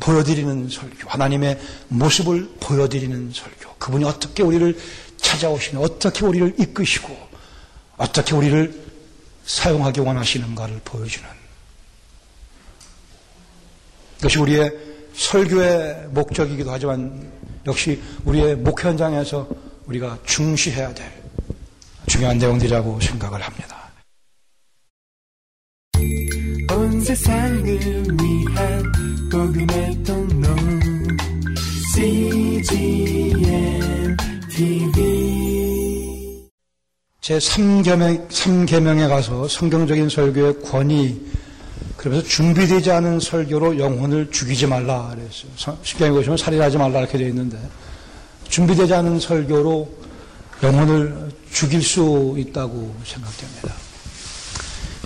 [0.00, 4.76] 보여드리는 설교, 하나님의 모습을 보여드리는 설교, 그분이 어떻게 우리를
[5.18, 7.16] 찾아오시는, 어떻게 우리를 이끄시고,
[7.98, 8.84] 어떻게 우리를
[9.44, 11.45] 사용하기 원하시는가를 보여주는
[14.18, 14.70] 이것이 우리의
[15.14, 17.30] 설교의 목적이기도 하지만
[17.66, 19.48] 역시 우리의 목 현장에서
[19.86, 21.10] 우리가 중시해야 될
[22.06, 23.76] 중요한 내용들이라고 생각을 합니다.
[26.72, 28.92] 온 세상을 위한
[29.30, 30.48] 복음의 통로
[31.94, 33.36] CGM
[34.50, 35.26] TV
[37.20, 41.20] 제 3계명, 3계명에 가서 성경적인 설교의 권위
[42.06, 45.76] 그러면서 준비되지 않은 설교로 영혼을 죽이지 말라 그랬어요.
[45.82, 47.58] 십경에 보시면 살인하지 말라 이렇게 되어 있는데
[48.48, 49.88] 준비되지 않은 설교로
[50.62, 53.74] 영혼을 죽일 수 있다고 생각됩니다.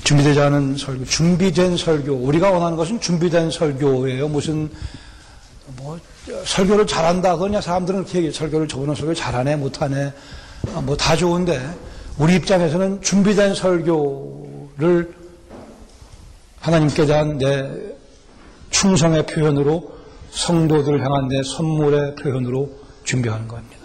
[0.04, 2.12] 준비되지 않은 설교, 준비된 설교.
[2.12, 4.28] 우리가 원하는 것은 준비된 설교예요.
[4.28, 4.70] 무슨
[5.76, 5.98] 뭐
[6.44, 7.36] 설교를 잘한다.
[7.38, 8.30] 그냥 사람들은 얘기해.
[8.30, 10.12] 설교를 저번에 설교 잘하네, 못하네.
[10.74, 11.66] 아, 뭐다 좋은데
[12.18, 15.19] 우리 입장에서는 준비된 설교를
[16.61, 17.68] 하나님께 대한 내
[18.70, 19.92] 충성의 표현으로
[20.31, 22.70] 성도들을 향한 내 선물의 표현으로
[23.05, 23.77] 준비하는 겁니다.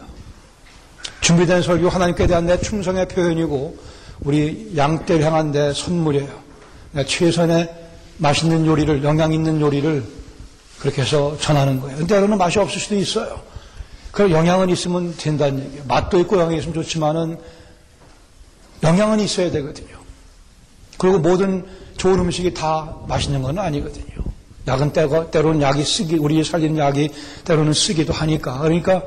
[1.22, 3.78] 준비된 설교 하나님께 대한 내 충성의 표현이고
[4.20, 6.46] 우리 양떼를 향한 내 선물이에요.
[6.92, 7.74] 내 최선의
[8.18, 10.04] 맛있는 요리를 영양 있는 요리를
[10.80, 11.98] 그렇게 해서 전하는 거예요.
[11.98, 13.42] 근데 때로는 맛이 없을 수도 있어요.
[14.12, 15.84] 그 영양은 있으면 된다는 얘기예요.
[15.88, 17.38] 맛도 있고 영양이 있으면 좋지만은
[18.84, 19.98] 영양은 있어야 되거든요.
[20.98, 21.66] 그리고 모든
[21.98, 24.06] 좋은 음식이 다 맛있는 건 아니거든요.
[24.68, 27.10] 약은 때가, 때로는 약이 쓰기, 우리 살리는 약이
[27.46, 28.60] 때로는 쓰기도 하니까.
[28.60, 29.04] 그러니까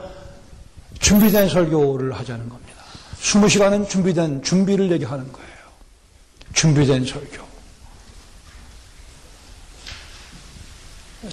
[1.01, 2.69] 준비된 설교를 하자는 겁니다.
[3.21, 5.49] 20시간은 준비된, 준비를 얘기하는 거예요.
[6.55, 7.49] 준비된 설교.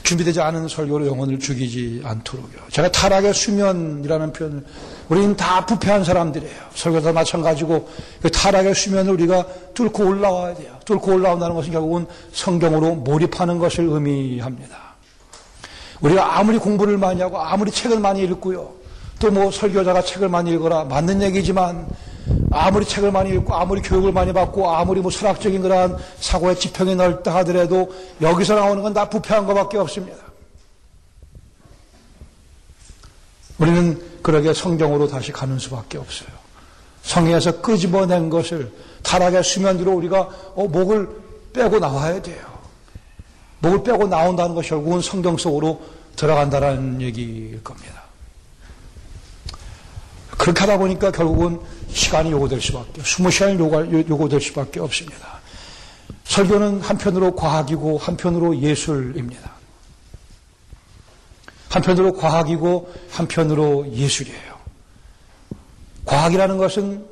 [0.01, 2.67] 준비되지 않은 설교로 영혼을 죽이지 않도록요.
[2.71, 4.65] 제가 타락의 수면이라는 표현을
[5.09, 6.55] 우리는 다 부패한 사람들이에요.
[6.73, 7.87] 설교도 마찬가지고
[8.21, 10.73] 그 타락의 수면을 우리가 뚫고 올라와야 돼요.
[10.85, 14.77] 뚫고 올라온다는 것은 결국은 성경으로 몰입하는 것을 의미합니다.
[16.01, 18.73] 우리가 아무리 공부를 많이 하고 아무리 책을 많이 읽고요.
[19.19, 21.87] 또 뭐 설교자가 책을 많이 읽어라 맞는 얘기지만
[22.51, 27.33] 아무리 책을 많이 읽고 아무리 교육을 많이 받고 아무리 뭐 철학적인 그러한 사고의 지평이 넓다
[27.37, 27.89] 하더라도
[28.21, 30.24] 여기서 나오는 건 다 부패한 것밖에 없습니다.
[33.57, 36.29] 우리는 그러게 성경으로 다시 가는 수밖에 없어요.
[37.03, 38.71] 성에서 끄집어낸 것을
[39.03, 40.21] 타락의 수면 위로 우리가
[40.55, 41.07] 어, 목을
[41.53, 42.43] 빼고 나와야 돼요.
[43.59, 45.81] 목을 빼고 나온다는 것이 결국은 성경 속으로
[46.15, 48.03] 들어간다는 얘기일 겁니다.
[50.37, 55.39] 그렇게 하다 보니까 결국은 시간이 요구될 수밖에, 20시간이 요구될 수밖에 없습니다.
[56.25, 59.54] 설교는 한편으로 과학이고 한편으로 예술입니다.
[61.75, 64.55] 한편으로 과학이고 한편으로 예술이에요.
[66.05, 67.05] 과학이라는 것은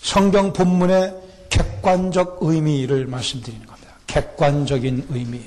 [0.00, 1.14] 성경 본문의
[1.50, 3.92] 객관적 의미를 말씀드리는 겁니다.
[4.06, 5.42] 객관적인 의미.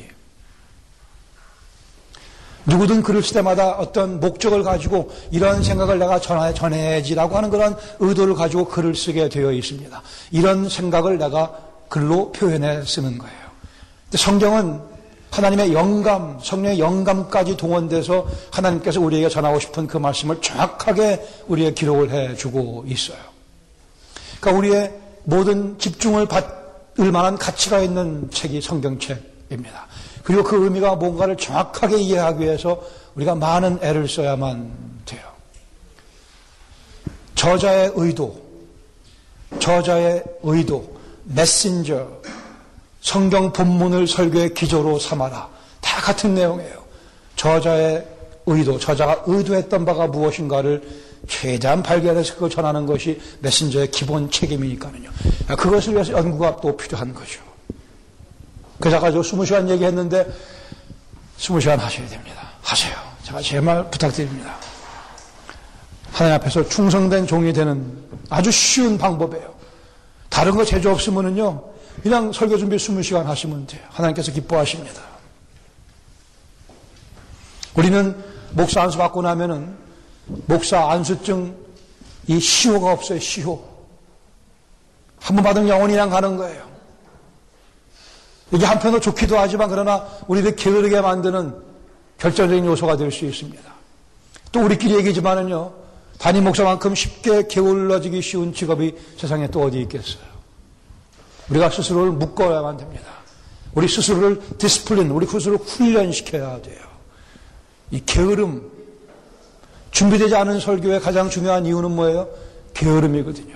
[2.67, 8.65] 누구든 쓸 때마다 어떤 목적을 가지고 이런 생각을 내가 전해, 전해지라고 하는 그런 의도를 가지고
[8.65, 10.01] 글을 쓰게 되어 있습니다.
[10.29, 11.57] 이런 생각을 내가
[11.89, 13.45] 글로 표현해 쓰는 거예요.
[14.13, 14.94] 성경은
[15.35, 22.35] 하나님의 영감, 성령의 영감까지 동원돼서 하나님께서 우리에게 전하고 싶은 그 말씀을 정확하게 우리의 기록을 해
[22.35, 23.17] 주고 있어요.
[24.39, 24.93] 그러니까 우리의
[25.25, 29.87] 모든 집중을 받을 만한 가치가 있는 책이 성경책입니다.
[30.23, 32.81] 그리고 그 의미가 뭔가를 정확하게 이해하기 위해서
[33.15, 34.71] 우리가 많은 애를 써야만
[35.05, 35.21] 돼요.
[37.35, 38.41] 저자의 의도,
[39.59, 42.07] 저자의 의도, 메신저,
[43.09, 45.47] 성경 본문을 설교의 기조로 삼아라.
[45.79, 46.83] 다 같은 내용이에요.
[47.35, 48.03] 저자의
[48.47, 50.81] 의도, 저자가 의도했던 바가 무엇인가를
[51.27, 55.11] 최대한 발견해서 그걸 전하는 것이 메신저의 기본 책임이니까요.
[55.55, 57.41] 그것을 위해서 연구가 또 필요한 거죠.
[58.79, 60.25] 그래서 가지고 20시간 얘기했는데
[61.37, 62.49] 20시간 하셔야 됩니다.
[62.63, 62.95] 하세요.
[63.23, 64.55] 제가 제 말 부탁드립니다.
[66.11, 67.85] 하나님 앞에서 충성된 종이 되는
[68.31, 69.53] 아주 쉬운 방법이에요.
[70.29, 73.81] 다른 거 제조 없으면은요, 그냥 설교 준비 20시간 하시면 돼요.
[73.89, 75.01] 하나님께서 기뻐하십니다.
[77.75, 78.15] 우리는
[78.51, 79.75] 목사 안수 받고 나면은
[80.47, 81.55] 목사 안수증
[82.27, 83.63] 이 시효가 없어요, 시효.
[85.19, 86.65] 한번 받은 영혼이랑 가는 거예요.
[88.51, 91.55] 이게 한편으로 좋기도 하지만 그러나 우리를 게으르게 만드는
[92.17, 93.63] 결정적인 요소가 될 수 있습니다.
[94.51, 95.73] 또 우리끼리 얘기지만은요,
[96.17, 100.34] 담임 목사만큼 쉽게 게을러지기 쉬운 직업이 세상에 또 어디 있겠어요.
[101.49, 103.05] 우리가 스스로를 묶어야만 됩니다.
[103.73, 106.79] 우리 스스로를 discipline, 우리 스스로를 훈련시켜야 돼요.
[107.91, 108.71] 이 게으름,
[109.91, 112.27] 준비되지 않은 설교의 가장 중요한 이유는 뭐예요?
[112.73, 113.55] 게으름이거든요.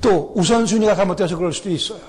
[0.00, 2.00] 또 우선순위가 잘못돼서 그럴 수도 있어요.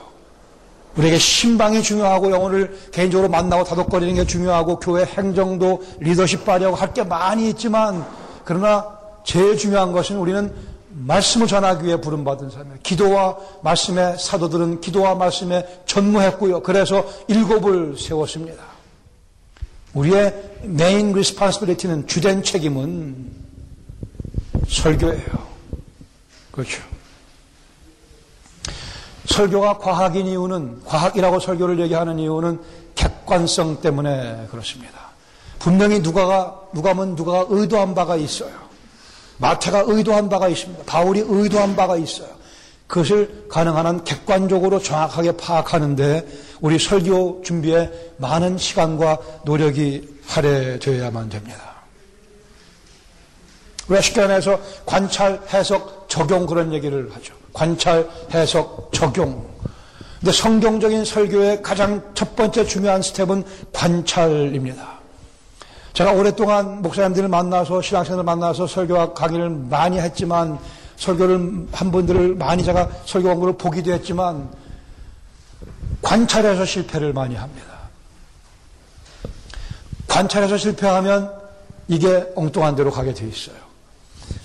[0.97, 7.03] 우리에게 심방이 중요하고 영혼을 개인적으로 만나고 다독거리는 게 중요하고 교회 행정도 리더십 발휘하고 할 게
[7.03, 8.05] 많이 있지만
[8.43, 10.53] 그러나 제일 중요한 것은 우리는
[10.99, 12.79] 말씀을 전하기 위해 부름받은 사람이에요.
[12.83, 16.61] 기도와 말씀의 사도들은 기도와 말씀에 전무했고요.
[16.61, 18.63] 그래서 일곱을 세웠습니다.
[19.93, 23.31] 우리의 main responsibility는 주된 책임은
[24.67, 25.49] 설교예요.
[26.51, 26.81] 그렇죠.
[29.25, 32.59] 설교가 과학인 이유는 과학이라고 설교를 얘기하는 이유는
[32.95, 35.09] 객관성 때문에 그렇습니다.
[35.59, 38.68] 분명히 누가가 누가면 누가가 의도한 바가 있어요.
[39.39, 40.83] 마태가 의도한 바가 있습니다.
[40.85, 42.27] 바울이 의도한 바가 있어요.
[42.87, 46.27] 그것을 가능한 한 객관적으로 정확하게 파악하는데
[46.59, 51.69] 우리 설교 준비에 많은 시간과 노력이 할애되어야만 됩니다.
[53.87, 57.33] 왜 쉽게 말해서 관찰, 해석, 적용 그런 얘기를 하죠.
[57.53, 59.47] 관찰, 해석, 적용.
[60.19, 64.98] 근데 성경적인 설교의 가장 첫 번째 중요한 스텝은 관찰입니다.
[65.99, 70.57] 제가 오랫동안 목사님들을 만나서 신앙생을 만나서 설교와 강의를 많이 했지만
[70.95, 74.49] 설교를 한 분들을 많이 제가 설교 원고를 보기도 했지만
[76.01, 77.67] 관찰해서 실패를 많이 합니다.
[80.07, 81.33] 관찰해서 실패하면
[81.89, 83.57] 이게 엉뚱한 대로 가게 돼 있어요.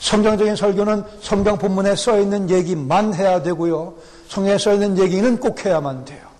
[0.00, 3.94] 성경적인 설교는 성경 본문에 써 있는 얘기만 해야 되고요.
[4.26, 6.33] 성경에 써 있는 얘기는 꼭 해야만 돼요.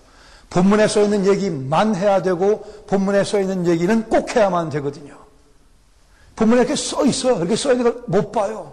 [0.55, 5.17] 본문에 써 있는 얘기만 해야 되고 본문에 써 있는 얘기는 꼭 해야만 되거든요.
[6.37, 7.39] 본문에 이렇게 써 있어요.
[7.39, 8.73] 이렇게 써 있는 걸 못 봐요.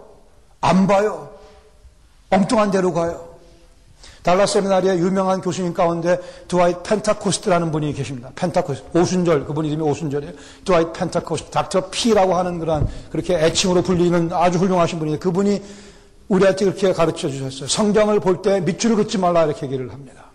[0.60, 1.28] 안 봐요.
[2.30, 3.28] 엉뚱한 데로 가요.
[4.22, 8.30] 달라스 세미나리의 유명한 교수님 가운데 드와이트 펜타코스트라는 분이 계십니다.
[8.36, 8.96] 펜타코스트.
[8.96, 10.34] 오순절, 그분 이름이 오순절이에요.
[10.64, 11.50] 드와이트 펜타코스트.
[11.50, 15.18] 닥터 P라고 하는 그런 그렇게 애칭으로 불리는 아주 훌륭하신 분이에요.
[15.18, 15.60] 그분이
[16.28, 17.66] 우리한테 그렇게 가르쳐 주셨어요.
[17.66, 20.30] 성경을 볼 때 밑줄을 긋지 말라 이렇게 얘기를 합니다.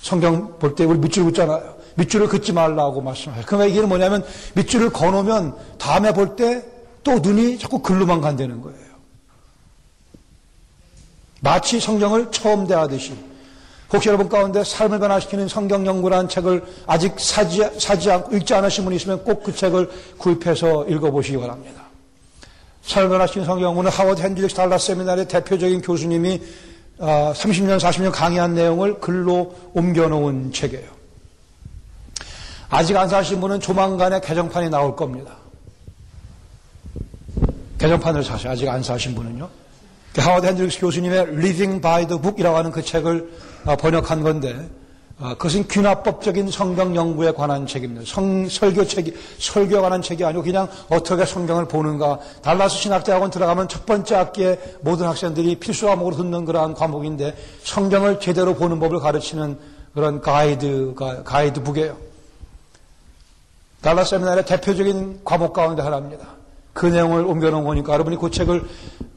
[0.00, 1.76] 성경 볼 때 우리 밑줄 긋잖아요.
[1.96, 3.44] 밑줄을 긋지 말라고 말씀하세요.
[3.46, 6.64] 그 얘기는 뭐냐면 밑줄을 거놓으면 다음에 볼 때
[7.02, 8.78] 또 눈이 자꾸 글로만 간다는 거예요.
[11.40, 13.14] 마치 성경을 처음 대하듯이
[13.92, 18.96] 혹시 여러분 가운데 삶을 변화시키는 성경 연구라는 책을 아직 사지, 사지 않고 읽지 않으신 분이
[18.96, 21.84] 있으면 꼭 그 책을 구입해서 읽어보시기 바랍니다.
[22.82, 26.40] 삶을 변화시키는 성경 연구는 하워드 핸드릭스 달라스 세미나의 대표적인 교수님이
[27.00, 31.00] 30년, 어, 40년 강의한 내용을 글로 옮겨놓은 책이에요.
[32.68, 35.36] 아직 안 사신 분은 조만간에 개정판이 나올 겁니다.
[37.78, 38.52] 개정판을 사세요.
[38.52, 39.48] 아직 안 사신 분은요.
[40.14, 43.30] 그 하워드 핸드릭스 교수님의 Living by the Book이라고 하는 그 책을
[43.64, 44.79] 어, 번역한 건데 어,
[45.20, 48.04] 그것은 귀납법적인 성경 연구에 관한 책입니다.
[48.06, 52.18] 성, 설교 책이, 설교에 관한 책이 아니고 그냥 어떻게 성경을 보는가.
[52.42, 58.54] 달라스 신학대학원 들어가면 첫 번째 학기에 모든 학생들이 필수 과목으로 듣는 그러한 과목인데 성경을 제대로
[58.54, 59.58] 보는 법을 가르치는
[59.92, 61.96] 그런 가이드가, 가이드북이에요.
[63.82, 66.28] 달라스 세미나의 대표적인 과목 가운데 하나입니다.
[66.72, 68.64] 그 내용을 옮겨놓은 거니까 여러분이 그 책을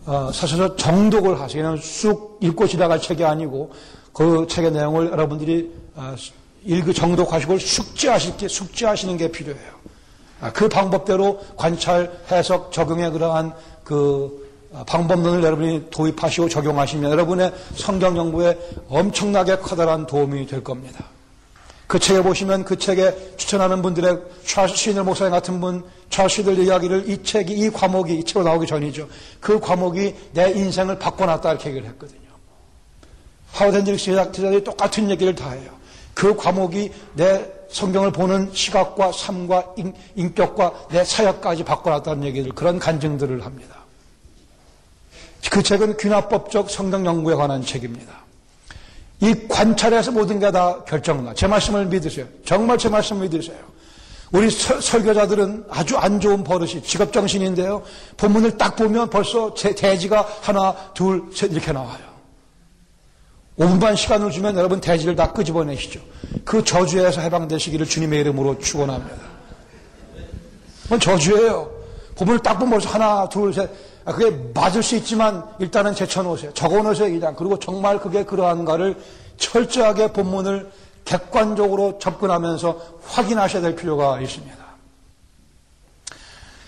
[0.05, 1.37] 어, 사셔서 정독을.
[1.47, 3.71] 그냥 쑥 읽고 지나갈 책이 아니고
[4.11, 6.15] 그 책의 내용을 여러분들이 어,
[6.65, 9.71] 읽고 정독하시고 숙지하실 게, 숙지하시는 게 필요해요.
[10.41, 13.53] 아, 그 방법대로 관찰, 해석, 적용에 그러한
[13.83, 18.57] 그 어, 방법론을 여러분이 도입하시고 적용하시면 여러분의 성경 연구에
[18.89, 21.05] 엄청나게 커다란 도움이 될 겁니다.
[21.85, 27.07] 그 책에 보시면 그 책에 추천하는 분들의 찰스 스윈돌 목사님 같은 분, 찰스 스윈돌 이야기를
[27.07, 29.07] 이 책이, 이 과목이, 이 책으로 나오기 전이죠.
[29.39, 32.21] 그 과목이 내 인생을 바꿔놨다 이렇게 얘기를 했거든요.
[33.51, 35.82] 하워드 헨드릭스 제자들이 똑같은 얘기를 다 해요.
[36.13, 39.73] 그 과목이 내 성경을 보는 시각과 삶과
[40.15, 43.77] 인, 격과 내 사역까지 바꿔놨다는 얘기를, 그런 간증들을 합니다.
[45.49, 48.23] 그 책은 귀납법적 성경 연구에 관한 책입니다.
[49.21, 51.33] 이 관찰에서 모든 게 다 결정나.
[51.33, 52.25] 제 말씀을 믿으세요.
[52.45, 53.57] 정말 제 말씀을 믿으세요.
[54.31, 57.83] 우리 서, 설교자들은 아주 안 좋은 버릇이 직업정신인데요.
[58.17, 62.12] 본문을 딱 보면 벌써 제 대지가 하나, 둘, 셋 이렇게 나와요.
[63.57, 65.99] 5분만 시간을 주면 여러분 대지를 다 끄집어내시죠.
[66.43, 69.15] 그 저주에서 해방되시기를 주님의 이름으로 축원합니다.
[70.83, 71.71] 그건 저주예요.
[72.15, 73.69] 본문을 딱 보면 벌써 하나, 둘, 셋.
[74.05, 76.53] 아, 그게 맞을 수 있지만 일단은 제쳐놓으세요.
[76.53, 77.35] 적어놓으세요, 그냥.
[77.35, 78.97] 그리고 정말 그게 그러한가를
[79.37, 80.69] 철저하게 본문을
[81.05, 84.63] 객관적으로 접근하면서 확인하셔야 될 필요가 있습니다.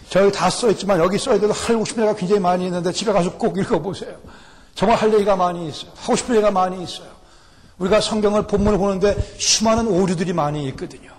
[0.09, 4.15] 저기 다 써있지만 여기 써있는데도 하고 싶은 얘기가 굉장히 많이 있는데 집에 가서 꼭 읽어보세요.
[4.75, 5.91] 정말 할 얘기가 많이 있어요.
[5.95, 7.07] 하고 싶은 얘기가 많이 있어요.
[7.77, 11.11] 우리가 성경을 본문을 보는데 수많은 오류들이 많이 있거든요.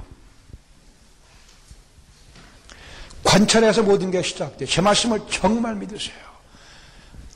[3.24, 4.66] 관찰해서 모든 게 시작돼.
[4.66, 6.14] 제 말씀을 정말 믿으세요.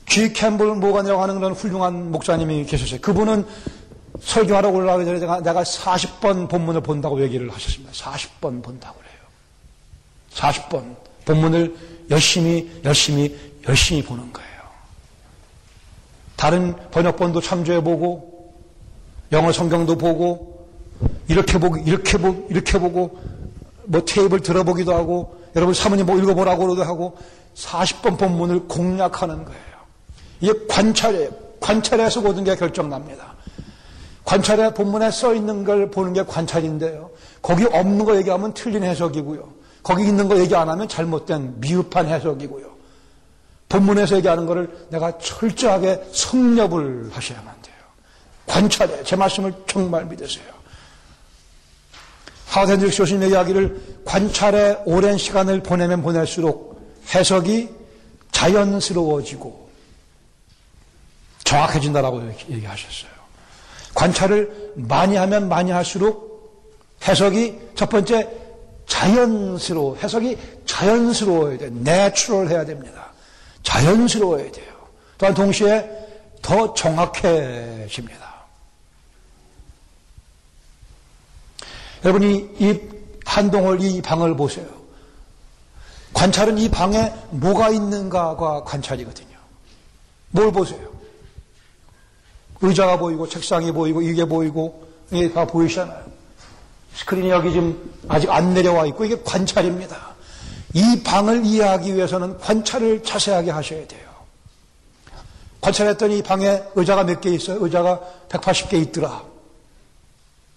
[0.06, 3.00] G 캠블 모간이라고 하는 그런 훌륭한 목사님이 계셨어요.
[3.00, 3.46] 그분은
[4.20, 7.92] 설교하러 올라가기 전에 내가, 내가 40번 본문을 본다고 얘기를 하셨습니다.
[7.92, 9.20] 40번 본다고 그래요.
[10.34, 11.76] 40번 본문을
[12.10, 13.36] 열심히, 열심히,
[13.68, 14.49] 열심히 보는 거예요.
[16.40, 18.54] 다른 번역본도 참조해보고,
[19.32, 20.70] 영어 성경도 보고,
[21.28, 23.20] 이렇게 보고, 이렇게 보고, 이렇게 보고,
[23.84, 27.18] 뭐 테이블 들어보기도 하고, 여러분 사모님 뭐 읽어보라고도 하고
[27.54, 29.60] 40번 본문을 공략하는 거예요.
[30.40, 31.28] 이게 관찰이에요.
[31.60, 33.34] 관찰에서 모든 게 결정납니다.
[34.24, 37.10] 관찰에 본문에 써 있는 걸 보는 게 관찰인데요.
[37.42, 39.46] 거기 없는 거 얘기하면 틀린 해석이고요.
[39.82, 42.79] 거기 있는 거 얘기 안 하면 잘못된 미흡한 해석이고요.
[43.70, 47.76] 본문에서 얘기하는 거를 내가 철저하게 섭렵을 하셔야만 돼요.
[48.46, 50.44] 관찰에 제 말씀을 정말 믿으세요.
[52.48, 56.80] 하드헨드릭 교수님의 이야기를 관찰에 오랜 시간을 보내면 보낼수록
[57.14, 57.68] 해석이
[58.32, 59.70] 자연스러워지고
[61.44, 63.10] 정확해진다라고 얘기하셨어요.
[63.94, 66.28] 관찰을 많이 하면 많이 할수록
[67.06, 68.28] 해석이 첫 번째
[68.86, 71.70] 자연스러워 해석이 자연스러워야 돼.
[71.70, 72.99] natural 해야 됩니다.
[73.62, 74.74] 자연스러워야 돼요.
[75.18, 75.88] 또한 동시에
[76.42, 78.30] 더 정확해집니다.
[82.04, 83.00] 여러분 이 이
[83.30, 84.66] 한동을 이 방을 보세요.
[86.12, 89.38] 관찰은 이 방에 뭐가 있는가가 관찰이거든요.
[90.30, 90.90] 뭘 보세요?
[92.60, 96.04] 의자가 보이고 책상이 보이고 이게 보이고 이게 다 보이시잖아요.
[96.96, 100.09] 스크린이 여기 지금 아직 안 내려와 있고 이게 관찰입니다.
[100.72, 104.08] 이 방을 이해하기 위해서는 관찰을 자세하게 하셔야 돼요.
[105.60, 107.62] 관찰했더니 이 방에 의자가 몇 개 있어요?
[107.62, 109.22] 의자가 180개 있더라.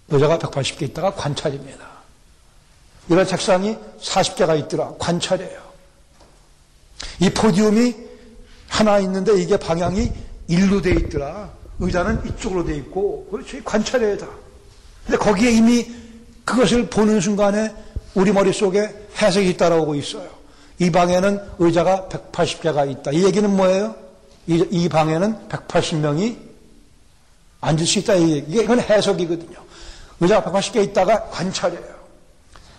[0.08, 1.86] 의자가 180개 있다가 관찰입니다.
[3.08, 4.92] 이런 책상이 40개가 있더라.
[4.98, 5.62] 관찰이에요.
[7.20, 7.94] 이 포디움이
[8.68, 10.10] 하나 있는데 이게 방향이
[10.48, 11.50] 일로 돼 있더라.
[11.80, 13.62] 의자는 이쪽으로 돼 있고, 그렇지.
[13.64, 14.26] 관찰해야 다.
[15.04, 15.90] 근데 거기에 이미
[16.44, 17.74] 그것을 보는 순간에
[18.14, 18.88] 우리 머릿속에
[19.20, 20.28] 해석이 따라오고 있어요.
[20.78, 23.10] 이 방에는 의자가 180개가 있다.
[23.12, 23.94] 이 얘기는 뭐예요?
[24.46, 26.36] 이, 이 방에는 180명이
[27.60, 28.14] 앉을 수 있다.
[28.14, 29.58] 이게 이건 해석이거든요.
[30.20, 31.94] 의자가 180개 있다가 관찰이에요.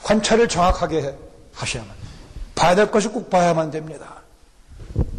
[0.04, 1.16] 관찰을 정확하게
[1.54, 1.94] 하셔야만.
[2.54, 4.22] 봐야 될 것이 꼭 봐야만 됩니다.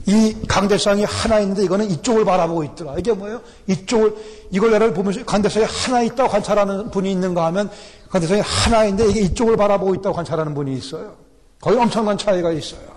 [0.07, 2.95] 이 강대상이 하나 있는데 이거는 이쪽을 바라보고 있더라.
[2.97, 3.43] 이게 뭐예요?
[3.67, 4.15] 이쪽을,
[4.53, 7.71] 이걸 내가 보면서 강대상이 하나 있다고 관찰하는 분이 있는가 하면
[8.11, 11.15] 강대상이 하나 있는데 이게 이쪽을 바라보고 있다고 관찰하는 분이 있어요.
[11.61, 12.97] 거의 엄청난 차이가 있어요.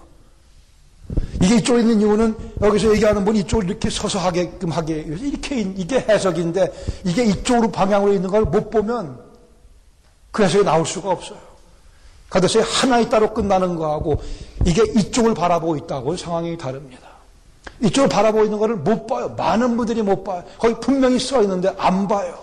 [1.41, 7.01] 이게 이쪽에 있는 이유는 여기서 얘기하는 분이 이쪽을 이렇게 서서 하게끔 하게 이렇게 이게 해석인데
[7.05, 9.19] 이게 이쪽으로 방향으로 있는 걸 못 보면
[10.31, 11.39] 그 해석이 나올 수가 없어요.
[12.29, 14.21] 가데스에 하나 있다로 끝나는 거하고
[14.65, 17.07] 이게 이쪽을 바라보고 있다고 상황이 다릅니다.
[17.81, 19.29] 이쪽을 바라보고 있는 것을 못 봐요.
[19.35, 20.43] 많은 분들이 못 봐요.
[20.59, 22.37] 거기 분명히 써 있는데 안 봐요.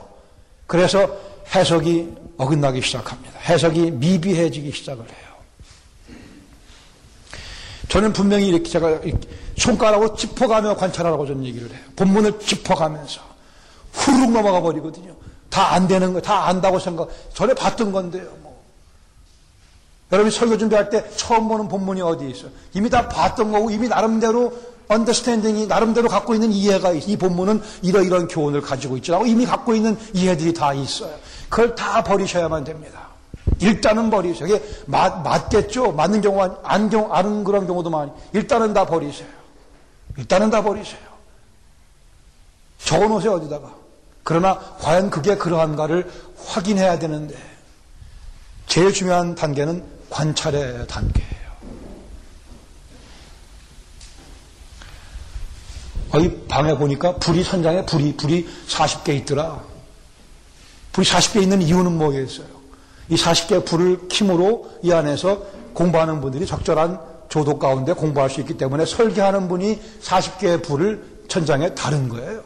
[0.67, 1.09] 그래서
[1.55, 3.39] 해석이 어긋나기 시작합니다.
[3.41, 5.27] 해석이 미비해지기 시작을 해요.
[7.89, 9.01] 저는 분명히 이렇게 제가
[9.57, 11.81] 손가락으로 짚어가며 관찰하라고 저는 얘기를 해요.
[11.95, 13.21] 본문을 짚어가면서
[13.93, 15.15] 후룩 넘어가 버리거든요.
[15.49, 18.25] 다 안 되는 거, 다 안다고 생각, 전에 봤던 건데요.
[18.43, 18.63] 뭐.
[20.13, 22.51] 여러분이 설교 준비할 때 처음 보는 본문이 어디 있어요?
[22.75, 24.53] 이미 다 봤던 거고, 이미 나름대로
[24.89, 27.09] 언더스탠딩이 나름대로 갖고 있는 이해가 있어.
[27.09, 31.15] 이 본문은 이러이러한 교훈을 가지고 있지라고 이미 갖고 있는 이해들이 다 있어요.
[31.49, 33.07] 그걸 다 버리셔야만 됩니다.
[33.61, 34.49] 일단은 버리세요.
[34.49, 35.93] 이게 맞, 맞겠죠?
[35.93, 38.11] 맞는 경우가 안 경우, 아는 그런 경우도 많이.
[38.33, 39.29] 일단은 다 버리세요.
[40.17, 41.01] 일단은 다 버리세요.
[42.79, 43.75] 적어 놓으세요, 어디다가.
[44.23, 46.11] 그러나 과연 그게 그러한가를
[46.47, 47.37] 확인해야 되는데
[48.67, 51.37] 제일 중요한 단계는 관찰의 단계예요.
[56.11, 59.61] 거기 방에 보니까 불이 천장에 불이 불이 40개 있더라.
[60.97, 62.47] 불이 40개 있는 이유는 뭐겠어요?
[63.11, 65.43] 이 40개 불을 킴으로 이 안에서
[65.75, 72.09] 공부하는 분들이 적절한 조도 가운데 공부할 수 있기 때문에 설계하는 분이 40개의 불을 천장에 다른
[72.09, 72.43] 거예요.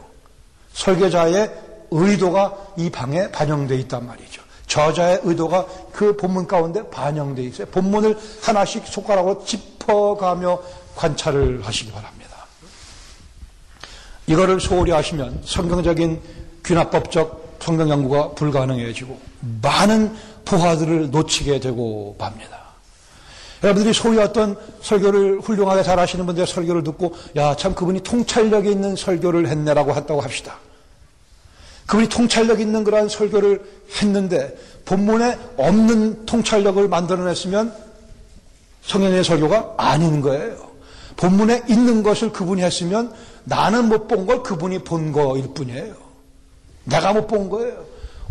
[0.73, 1.49] 설계자의
[1.91, 4.41] 의도가 이 방에 반영되어 있단 말이죠.
[4.67, 7.67] 저자의 의도가 그 본문 가운데 반영되어 있어요.
[7.67, 10.59] 본문을 하나씩 손가락으로 짚어가며
[10.97, 12.35] 관찰을 하시기 바랍니다.
[14.27, 16.21] 이거를 소홀히 하시면 성경적인
[16.65, 19.17] 귀납법적 성경 연구가 불가능해지고
[19.61, 20.13] 많은
[20.45, 22.59] 부하들을 놓치게 되고 맙니다.
[23.63, 28.95] 여러분들이 소위 어떤 설교를 훌륭하게 잘 하시는 분들의 설교를 듣고 야 참 그분이 통찰력 있는
[28.95, 30.55] 설교를 했네라고 했다고 합시다.
[31.85, 33.61] 그분이 통찰력 있는 그러한 설교를
[34.01, 37.73] 했는데 본문에 없는 통찰력을 만들어냈으면
[38.81, 40.71] 성경의 설교가 아닌 거예요.
[41.17, 45.93] 본문에 있는 것을 그분이 했으면 나는 못 본 걸 그분이 본 거일 뿐이에요.
[46.85, 47.83] 내가 못 본 거예요.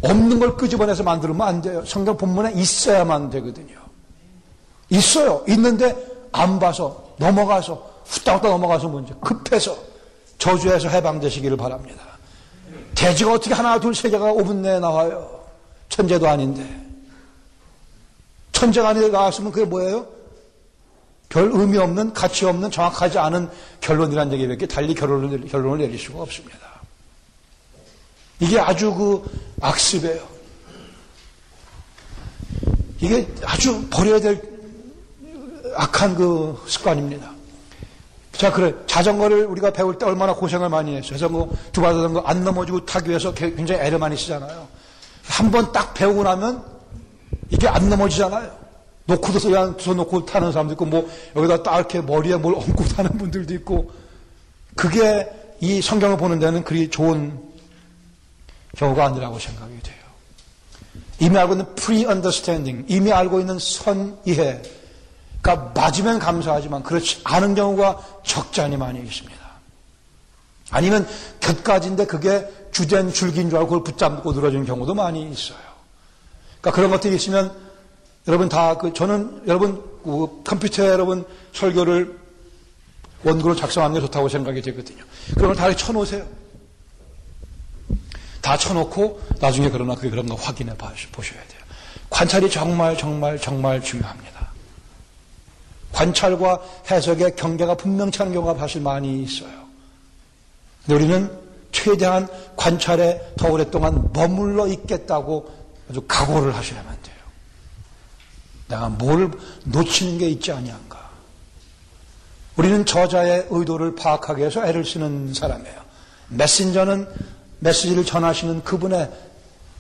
[0.03, 1.85] 없는 걸 끄집어내서 만들면 안 돼요.
[1.85, 3.77] 성경 본문에 있어야만 되거든요.
[4.89, 5.45] 있어요.
[5.49, 5.95] 있는데
[6.33, 9.15] 안 봐서 넘어가서 후딱후딱 넘어가서 문제.
[9.21, 9.77] 급해서
[10.39, 12.03] 저주에서 해방되시기를 바랍니다.
[12.95, 15.41] 돼지가 어떻게 하나 둘 세 개가 5분 내에 나와요.
[15.91, 16.67] 천재도 아닌데.
[18.53, 20.07] 천재가 아닌데 나왔으면 그게 뭐예요?
[21.29, 23.49] 별 의미 없는 가치 없는 정확하지 않은
[23.81, 26.59] 결론이란 얘기밖에 달리 결론을, 결론을 내릴 수가 없습니다.
[28.41, 29.23] 이게 아주 그
[29.61, 30.29] 악습이에요.
[33.01, 34.41] 이게 아주 버려야 될
[35.77, 37.31] 악한 그 습관입니다.
[38.33, 38.75] 자, 그래.
[38.87, 41.13] 자전거를 우리가 배울 때 얼마나 고생을 많이 했어요.
[41.13, 44.67] 자전거 두발 자전거 안 넘어지고 타기 위해서 굉장히 애를 많이 쓰잖아요.
[45.27, 46.65] 한 번 딱 배우고 나면
[47.51, 48.51] 이게 안 넘어지잖아요.
[49.07, 53.19] 놓고도 그냥 두서 놓고 타는 사람도 있고, 뭐, 여기다 딱 이렇게 머리에 뭘 얹고 타는
[53.19, 53.91] 분들도 있고,
[54.77, 55.29] 그게
[55.61, 57.39] 이 성경을 보는 데는 그리 좋은
[58.77, 59.97] 경우가 아니라고 생각이 돼요.
[61.19, 64.63] 이미 알고 있는 pre-understanding, 이미 알고 있는 선이해.
[65.43, 69.41] 가 맞으면 감사하지만 그렇지 않은 경우가 적잖이 많이 있습니다.
[70.71, 71.09] 아니면
[71.41, 75.59] 곁가지인데 그게 주된 줄기인 줄 알고 그걸 붙잡고 늘어지는 경우도 많이 있어요.
[76.61, 77.53] 그러니까 그런 것들이 있으면
[78.29, 82.19] 여러분 다 그 저는 여러분 그 컴퓨터에 여러분 설교를
[83.25, 85.03] 원고를 작성하는 게 좋다고 생각이 되거든요.
[85.35, 86.27] 그러면 다 쳐놓으세요.
[88.51, 91.61] 다 쳐놓고 나중에 그러나 그게 그런가 확인해 보셔야 돼요.
[92.11, 94.51] 관찰이 정말 정말 정말 중요합니다.
[95.93, 99.53] 관찰과 해석의 경계가 분명치 않은 경우가 사실 많이 있어요.
[100.85, 101.31] 근데 우리는
[101.71, 102.27] 최대한
[102.57, 105.49] 관찰에 더 오랫동안 머물러 있겠다고
[105.89, 107.17] 아주 각오를 하시려면 돼요.
[108.67, 109.31] 내가 뭘
[109.63, 111.09] 놓치는 게 있지 아니한가.
[112.57, 115.81] 우리는 저자의 의도를 파악하기 위해서 애를 쓰는 사람이에요.
[116.31, 119.11] 메신저는 메시지를 전하시는 그분의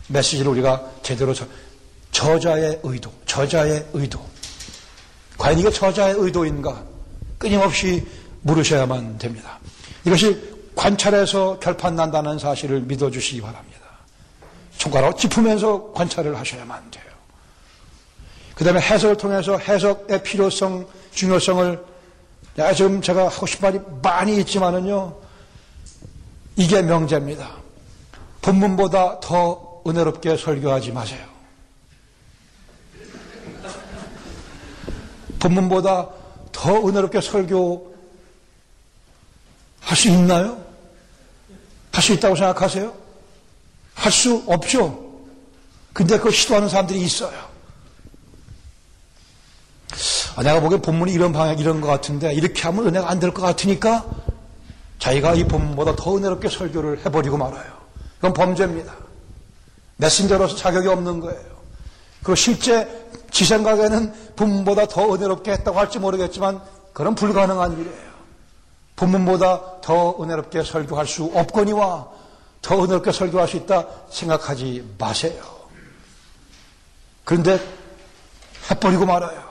[0.08, 1.46] 메시지를 우리가 제대로 저,
[2.12, 4.20] 저자의 의도, 저자의 의도.
[5.38, 6.84] 과연 이게 저자의 의도인가?
[7.38, 8.06] 끊임없이
[8.42, 9.58] 물으셔야만 됩니다.
[10.04, 10.38] 이것이
[10.74, 13.80] 관찰해서 결판 난다는 사실을 믿어주시기 바랍니다.
[14.72, 17.04] 손가락 짚으면서 관찰을 하셔야만 돼요.
[18.54, 21.84] 그 다음에 해석을 통해서 해석의 필요성, 중요성을
[22.76, 25.16] 지금 제가 하고 싶은 말이 많이 있지만은요,
[26.56, 27.59] 이게 명제입니다.
[28.42, 31.26] 본문보다 더 은혜롭게 설교하지 마세요.
[35.38, 36.08] 본문보다
[36.52, 37.90] 더 은혜롭게 설교
[39.80, 40.62] 할 수 있나요?
[41.92, 42.94] 할 수 있다고 생각하세요?
[43.94, 45.10] 할 수 없죠.
[45.92, 47.50] 근데 그걸 시도하는 사람들이 있어요.
[50.36, 53.42] 아, 내가 보기엔 본문이 이런 방향, 이런 것 같은데, 이렇게 하면 은혜가 안 될 것
[53.42, 54.06] 같으니까,
[55.00, 57.79] 자기가 이 본문보다 더 은혜롭게 설교를 해버리고 말아요.
[58.20, 58.94] 그건 범죄입니다.
[59.96, 61.40] 메신저로서 자격이 없는 거예요.
[62.22, 62.86] 그 실제
[63.30, 66.60] 지 생각에는 본문보다 더 은혜롭게 했다고 할지 모르겠지만,
[66.92, 68.10] 그건 불가능한 일이에요.
[68.96, 72.08] 본문보다 더 은혜롭게 설교할 수 없거니와
[72.60, 75.42] 더 은혜롭게 설교할 수 있다 생각하지 마세요.
[77.24, 77.58] 그런데
[78.70, 79.50] 해버리고 말아요.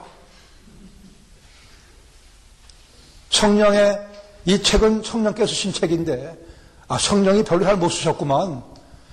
[3.30, 3.98] 성령의
[4.44, 6.49] 이 책은 성령께서 쓰신 책인데
[6.90, 8.64] 아 성령이 별로 잘 못 쓰셨구만.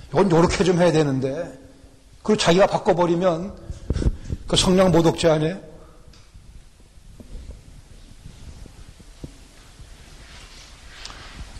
[0.09, 1.59] 이건 요렇게 좀 해야 되는데
[2.23, 3.53] 그리고 자기가 바꿔버리면
[4.47, 5.59] 그 성령 모독죄 아니에요?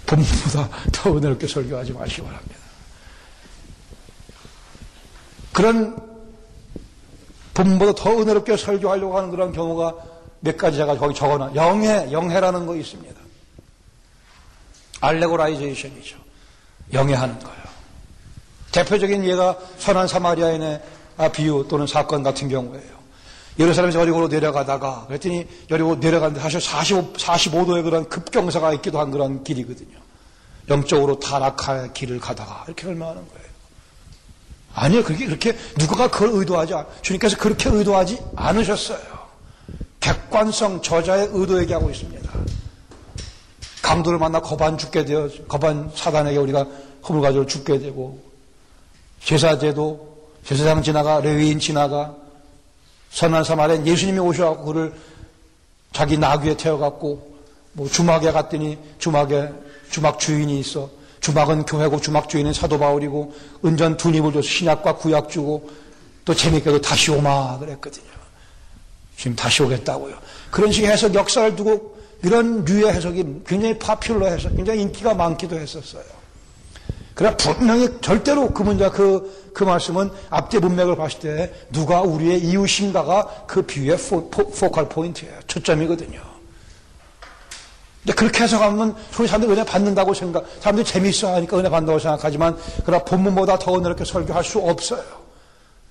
[0.07, 2.55] 본보다 더 은혜롭게 설교하지 마시기 바랍니다.
[5.53, 5.97] 그런
[7.53, 9.93] 본보다 더 은혜롭게 설교하려고 하는 그런 경우가
[10.39, 11.53] 몇 가지 제가 거기 적어놔.
[11.53, 13.26] 영해, 영해라는 거 있습니다.
[15.02, 16.18] 알레고라이제이션이죠.
[16.93, 17.58] 영해하는 거예요.
[18.72, 20.82] 대표적인 예가 선한 사마리아인의
[21.34, 22.98] 비유 또는 사건 같은 경우예요.
[23.60, 29.98] 예루살렘에서 여리고로 내려가다가 그랬더니 여리고 내려가는데 사실 45, 45도의 그런 급경사가 있기도 한 그런 길이거든요.
[30.70, 33.48] 영적으로 타락할 길을 가다가 이렇게 설명하는 거예요.
[34.76, 39.18] 아니요, 그게 그렇게 누가가 그걸 의도하지 않, 주님께서 그렇게 의도하지 않으셨어요.
[40.00, 42.32] 객관성 저자의 의도 얘기하고 있습니다.
[43.82, 46.65] 강도를 만나 거반 죽게 되어 거반 사단에게 우리가
[47.07, 48.19] 허물 가지고 죽게 되고
[49.23, 52.15] 제사제도 제사장 지나가 레위인 지나가
[53.11, 54.93] 선한 사마리아 예수님이 오셔갖고 그를
[55.93, 57.38] 자기 나귀에 태워갖고
[57.73, 59.49] 뭐 주막에 갔더니 주막에
[59.89, 60.89] 주막 주인이 있어
[61.21, 63.34] 주막은 교회고 주막 주인은 사도 바울이고
[63.65, 65.69] 은전 두 입을 줘서 신약과 구약 주고
[66.25, 68.05] 또 재밌게도 다시 오마 그랬거든요.
[69.15, 70.15] 지금 다시 오겠다고요.
[70.51, 76.03] 그런 식의 해석 역사를 두고 이런 류의 해석이 굉장히 popular해서 굉장히 인기가 많기도 했었어요.
[77.13, 83.45] 그러나 분명히 절대로 그 문제, 그, 그 말씀은 앞뒤 문맥을 봤을 때 누가 우리의 이웃인가가
[83.47, 85.34] 그 비유의 포, 포, focal point예요.
[85.47, 86.22] 초점이거든요.
[88.03, 92.55] 근데 그렇게 해석하면 소위 사람들이 은혜 받는다고 생각, 사람들이 재미있어 하니까 은혜 받는다고 생각하지만
[92.86, 95.03] 그러나 본문보다 더 은혜롭게 설교할 수 없어요.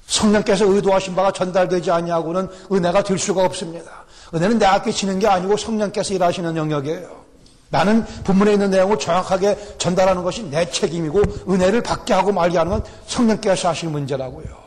[0.07, 4.06] 성령께서 의도하신 바가 전달되지 않냐고는 은혜가 될 수가 없습니다.
[4.35, 7.24] 은혜는 내가 끼치는 게 아니고 성령께서 일하시는 영역이에요.
[7.68, 12.85] 나는 본문에 있는 내용을 정확하게 전달하는 것이 내 책임이고 은혜를 받게 하고 말게 하는 건
[13.07, 14.66] 성령께서 하실 문제라고요.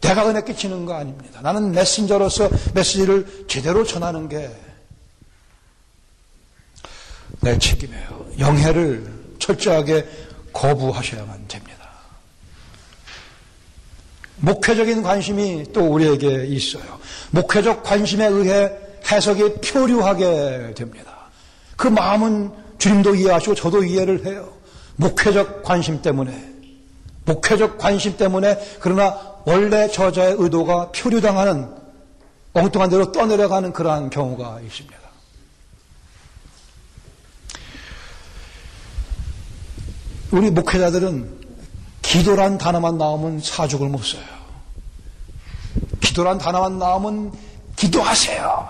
[0.00, 1.40] 내가 은혜 끼치는 거 아닙니다.
[1.42, 4.50] 나는 메신저로서 메시지를 제대로 전하는 게
[7.42, 8.26] 내 책임이에요.
[8.38, 10.06] 영해를 철저하게
[10.52, 11.71] 거부하셔야만 됩니다.
[14.42, 16.82] 목회적인 관심이 또 우리에게 있어요.
[17.30, 18.70] 목회적 관심에 의해
[19.10, 21.30] 해석이 표류하게 됩니다.
[21.76, 24.52] 그 마음은 주님도 이해하시고 저도 이해를 해요.
[24.96, 26.52] 목회적 관심 때문에.
[27.24, 31.68] 목회적 관심 때문에 그러나 원래 저자의 의도가 표류당하는
[32.52, 34.98] 엉뚱한 대로 떠내려가는 그러한 경우가 있습니다.
[40.32, 41.41] 우리 목회자들은
[42.12, 44.22] 기도란 단어만 나오면 사죽을 못 써요.
[46.00, 47.32] 기도란 단어만 나오면
[47.74, 48.68] 기도하세요.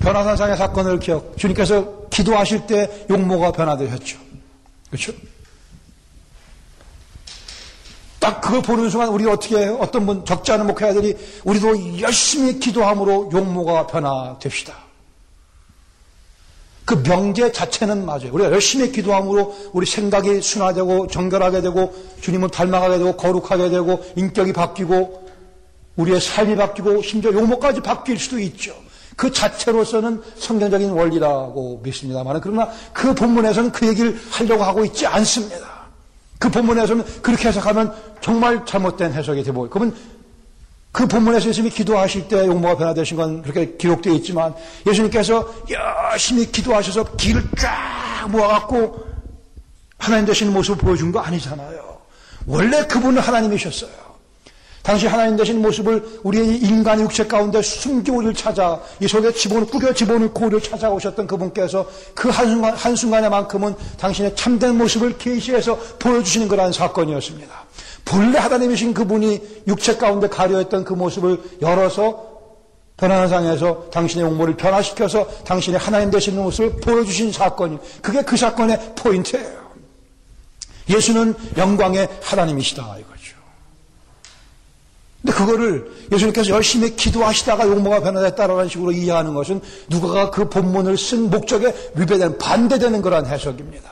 [0.00, 1.38] 변화산상의 사건을 기억.
[1.38, 4.18] 주님께서 기도하실 때 용모가 변화되셨죠.
[4.90, 5.14] 그렇죠?
[8.18, 9.64] 딱 그걸 보는 순간 우리가 어떻게?
[9.64, 14.89] 어떤 분 적지 않은 목회자들이 우리도 열심히 기도함으로 용모가 변화됩시다.
[16.90, 18.32] 그 명제 자체는 맞아요.
[18.32, 25.28] 우리가 열심히 기도함으로 우리 생각이 순화되고 정결하게 되고 주님을 닮아가게 되고 거룩하게 되고 인격이 바뀌고
[25.94, 28.74] 우리의 삶이 바뀌고 심지어 용모까지 바뀔 수도 있죠.
[29.14, 35.86] 그 자체로서는 성경적인 원리라고 믿습니다만 그러나 그 본문에서는 그 얘기를 하려고 하고 있지 않습니다.
[36.40, 39.94] 그 본문에서는 그렇게 해석하면 정말 잘못된 해석이 되고 그러면
[40.92, 44.54] 그 본문에서 예수님이 기도하실 때 용모가 변화되신 건 그렇게 기록되어 있지만
[44.86, 49.06] 예수님께서 열심히 기도하셔서 길을 쫙 모아갖고
[49.98, 51.98] 하나님 되시는 모습을 보여준 거 아니잖아요.
[52.46, 54.10] 원래 그분은 하나님이셨어요.
[54.82, 60.46] 당시 하나님 되신 모습을 우리의 인간 육체 가운데 숨기우를 찾아 이 속에 집어넣, 꾸겨 집어넣고
[60.46, 67.66] 우리를 찾아오셨던 그분께서 그 한순간, 한순간에만큼은 당신의 참된 모습을 계시해서 보여주시는 그러한 사건이었습니다.
[68.04, 72.30] 본래 하나님이신 그분이 육체 가운데 가려했던 그 모습을 열어서
[72.96, 79.60] 변화한 상에서 당신의 용모를 변화시켜서 당신의 하나님 되신 모습을 보여주신 사건이 그게 그 사건의 포인트예요.
[80.90, 83.36] 예수는 영광의 하나님이시다 이거죠.
[85.22, 91.92] 근데 그거를 예수님께서 열심히 기도하시다가 용모가 변화됐다라는 식으로 이해하는 것은 누가가 그 본문을 쓴 목적에
[91.94, 93.90] 위배되는 반대되는 그러한 해석입니다.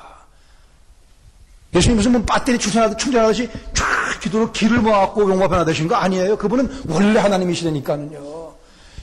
[1.75, 6.37] 예수님 무슨 뭐 배터리 충전하듯이 쫙 기도로 길을 모아갖고 용과 변화되신 거 아니에요.
[6.37, 8.49] 그분은 원래 하나님이시라니까는요.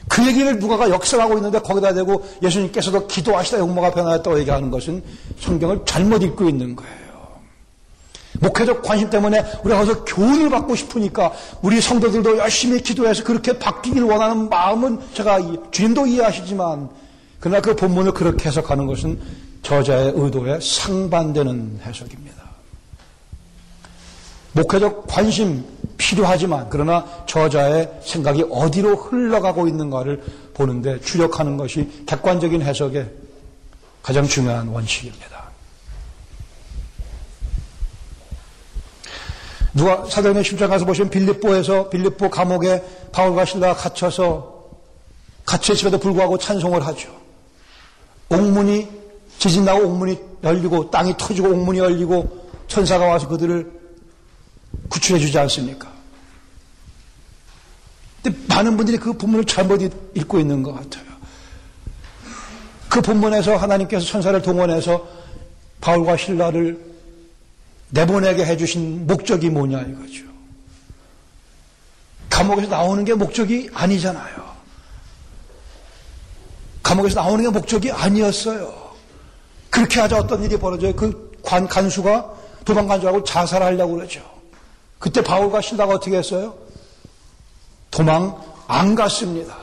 [0.07, 5.03] 그 얘기를 누가가 역설하고 있는데 거기다 대고 예수님께서도 기도하시다 용모가 변화했다고 얘기하는 것은
[5.39, 7.05] 성경을 잘못 읽고 있는 거예요.
[8.39, 11.31] 목회적 관심 때문에 우리가 가서 교훈을 받고 싶으니까
[11.61, 15.39] 우리 성도들도 열심히 기도해서 그렇게 바뀌길 원하는 마음은 제가
[15.71, 16.89] 주님도 이해하시지만
[17.39, 19.19] 그러나 그 본문을 그렇게 해석하는 것은
[19.61, 22.44] 저자의 의도에 상반되는 해석입니다.
[24.55, 25.65] 목회적 관심
[25.97, 33.11] 필요하지만 그러나 저자의 생각이 어디로 흘러가고 있는가를 보는데 추력하는 것이 객관적인 해석의
[34.01, 35.45] 가장 중요한 원칙입니다.
[39.73, 42.81] 누가 사도행전 10장 가서 보시면 빌립보에서 빌립보 감옥에
[43.11, 44.55] 바울과 신라가 갇혀서
[45.45, 47.09] 갇혀있음에도 불구하고 찬송을 하죠.
[48.29, 48.87] 옥문이
[49.37, 53.84] 지진 나고 옥문이 열리고 땅이 터지고 옥문이 열리고 천사가 와서 그들을
[54.89, 55.91] 구출해 주지 않습니까?
[58.21, 59.81] 근데 많은 분들이 그 본문을 잘못
[60.15, 61.05] 읽고 있는 것 같아요.
[62.89, 65.07] 그 본문에서 하나님께서 천사를 동원해서
[65.81, 66.79] 바울과 신라를
[67.89, 70.25] 내보내게 해주신 목적이 뭐냐 이거죠.
[72.29, 74.55] 감옥에서 나오는 게 목적이 아니잖아요.
[76.83, 78.91] 감옥에서 나오는 게 목적이 아니었어요.
[79.69, 80.95] 그렇게 하자 어떤 일이 벌어져요.
[80.95, 84.34] 그 관, 간수가 도망간 줄 알고 자살하려고 그러죠.
[84.99, 86.55] 그때 바울과 신라가 어떻게 했어요?
[87.91, 89.55] 도망 안 갔습니다.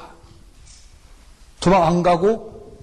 [1.61, 2.83] 도망 안 가고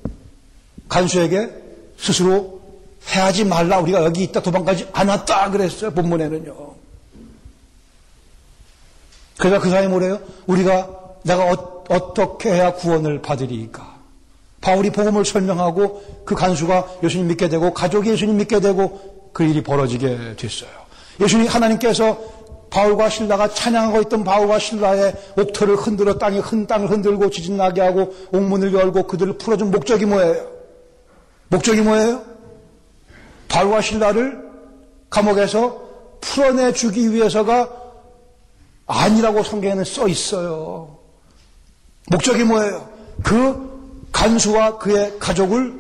[0.88, 1.50] 간수에게
[1.97, 2.62] 스스로
[3.08, 3.80] 해하지 말라.
[3.80, 5.52] 우리가 여기 있다 도망가지 않았다.
[5.52, 5.91] 그랬어요.
[5.91, 6.76] 본문에는요.
[9.38, 10.20] 그래서 그 사람이 뭐래요?
[10.47, 10.89] 우리가
[11.24, 13.97] 내가 어, 떻게 해야 구원을 받으리까?
[14.62, 20.36] 바울이 복음을 설명하고 그 간수가 예수님 믿게 되고 가족이 예수님 믿게 되고 그 일이 벌어지게
[20.36, 20.70] 됐어요.
[21.20, 22.17] 예수님 하나님께서
[22.70, 28.13] 바울과 신라가 찬양하고 있던 바울과 신라의 옥터를 흔들어 땅에 흔 땅을 흔들고 지진 나게 하고
[28.32, 30.47] 옥문을 열고 그들을 풀어준 목적이 뭐예요?
[31.49, 32.24] 목적이 뭐예요?
[33.47, 34.49] 바울과 신라를
[35.09, 35.82] 감옥에서
[36.22, 37.70] 풀어내 주기 위해서가
[38.86, 40.99] 아니라고 성경에는 써 있어요.
[42.11, 42.89] 목적이 뭐예요?
[43.24, 45.80] 그 간수와 그의 가족을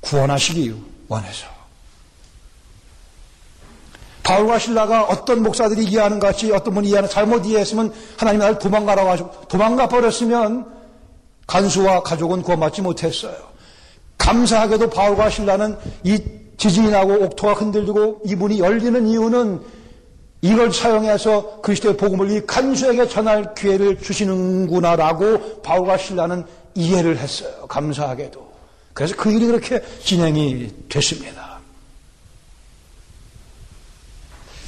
[0.00, 0.74] 구원하시기
[1.08, 1.57] 원해서.
[4.28, 9.08] 바울과 신라가 어떤 목사들이 이해하는 것 같이 어떤 분이 이해하는 잘못 이해했으면 하나님 나를 도망가라고
[9.08, 10.66] 하시고 도망가 버렸으면
[11.46, 13.34] 간수와 가족은 구원받지 못했어요.
[14.18, 16.22] 감사하게도 바울과 신라는 이
[16.58, 19.62] 지진이 나고 옥토가 흔들리고 이분이 열리는 이유는
[20.42, 27.66] 이걸 사용해서 그리스도의 복음을 이 간수에게 전할 기회를 주시는구나라고 바울과 신라는 이해를 했어요.
[27.66, 28.46] 감사하게도.
[28.92, 31.47] 그래서 그 일이 그렇게 진행이 됐습니다.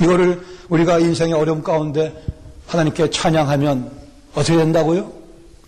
[0.01, 2.15] 이거를 우리가 인생의 어려움 가운데
[2.67, 3.91] 하나님께 찬양하면
[4.35, 5.11] 어떻게 된다고요?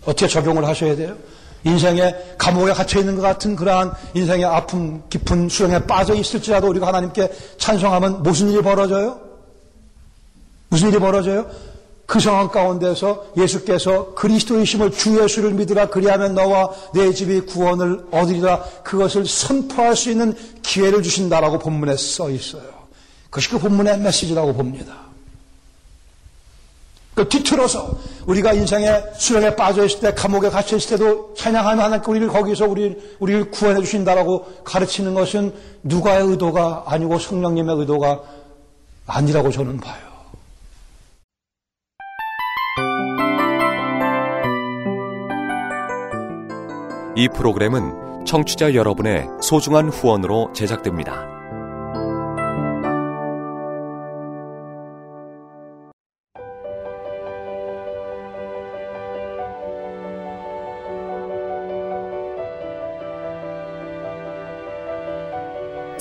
[0.05, 1.15] 어떻게 적용을 하셔야 돼요?
[1.65, 7.31] 인생의 감옥에 갇혀 있는 것 같은 그러한 인생의 아픔 깊은 수렁에 빠져 있을지라도 우리가 하나님께
[7.57, 9.19] 찬송하면 무슨 일이 벌어져요?
[10.69, 11.45] 무슨 일이 벌어져요?
[12.05, 19.25] 그 상황 가운데서 예수께서 그리스도의심을 주 예수를 믿으라 그리하면 너와 내 집이 구원을 얻으리라 그것을
[19.25, 22.72] 선포할 수 있는 기회를 주신다라고 본문에 써 있어요.
[23.33, 24.93] 그것이 그 본문의 메시지라고 봅니다.
[27.15, 32.27] 그 뒤틀어서 우리가 인생의 수렁에 빠져 있을 때 감옥에 갇혀 있을 때도 찬양하면 하나님께 우리를
[32.27, 38.21] 거기서 우리, 우리를 구원해 주신다라고 가르치는 것은 누가의 의도가 아니고 성령님의 의도가
[39.07, 40.13] 아니라고 저는 봐요.
[47.15, 51.42] 이 프로그램은 청취자 여러분의 소중한 후원으로 제작됩니다.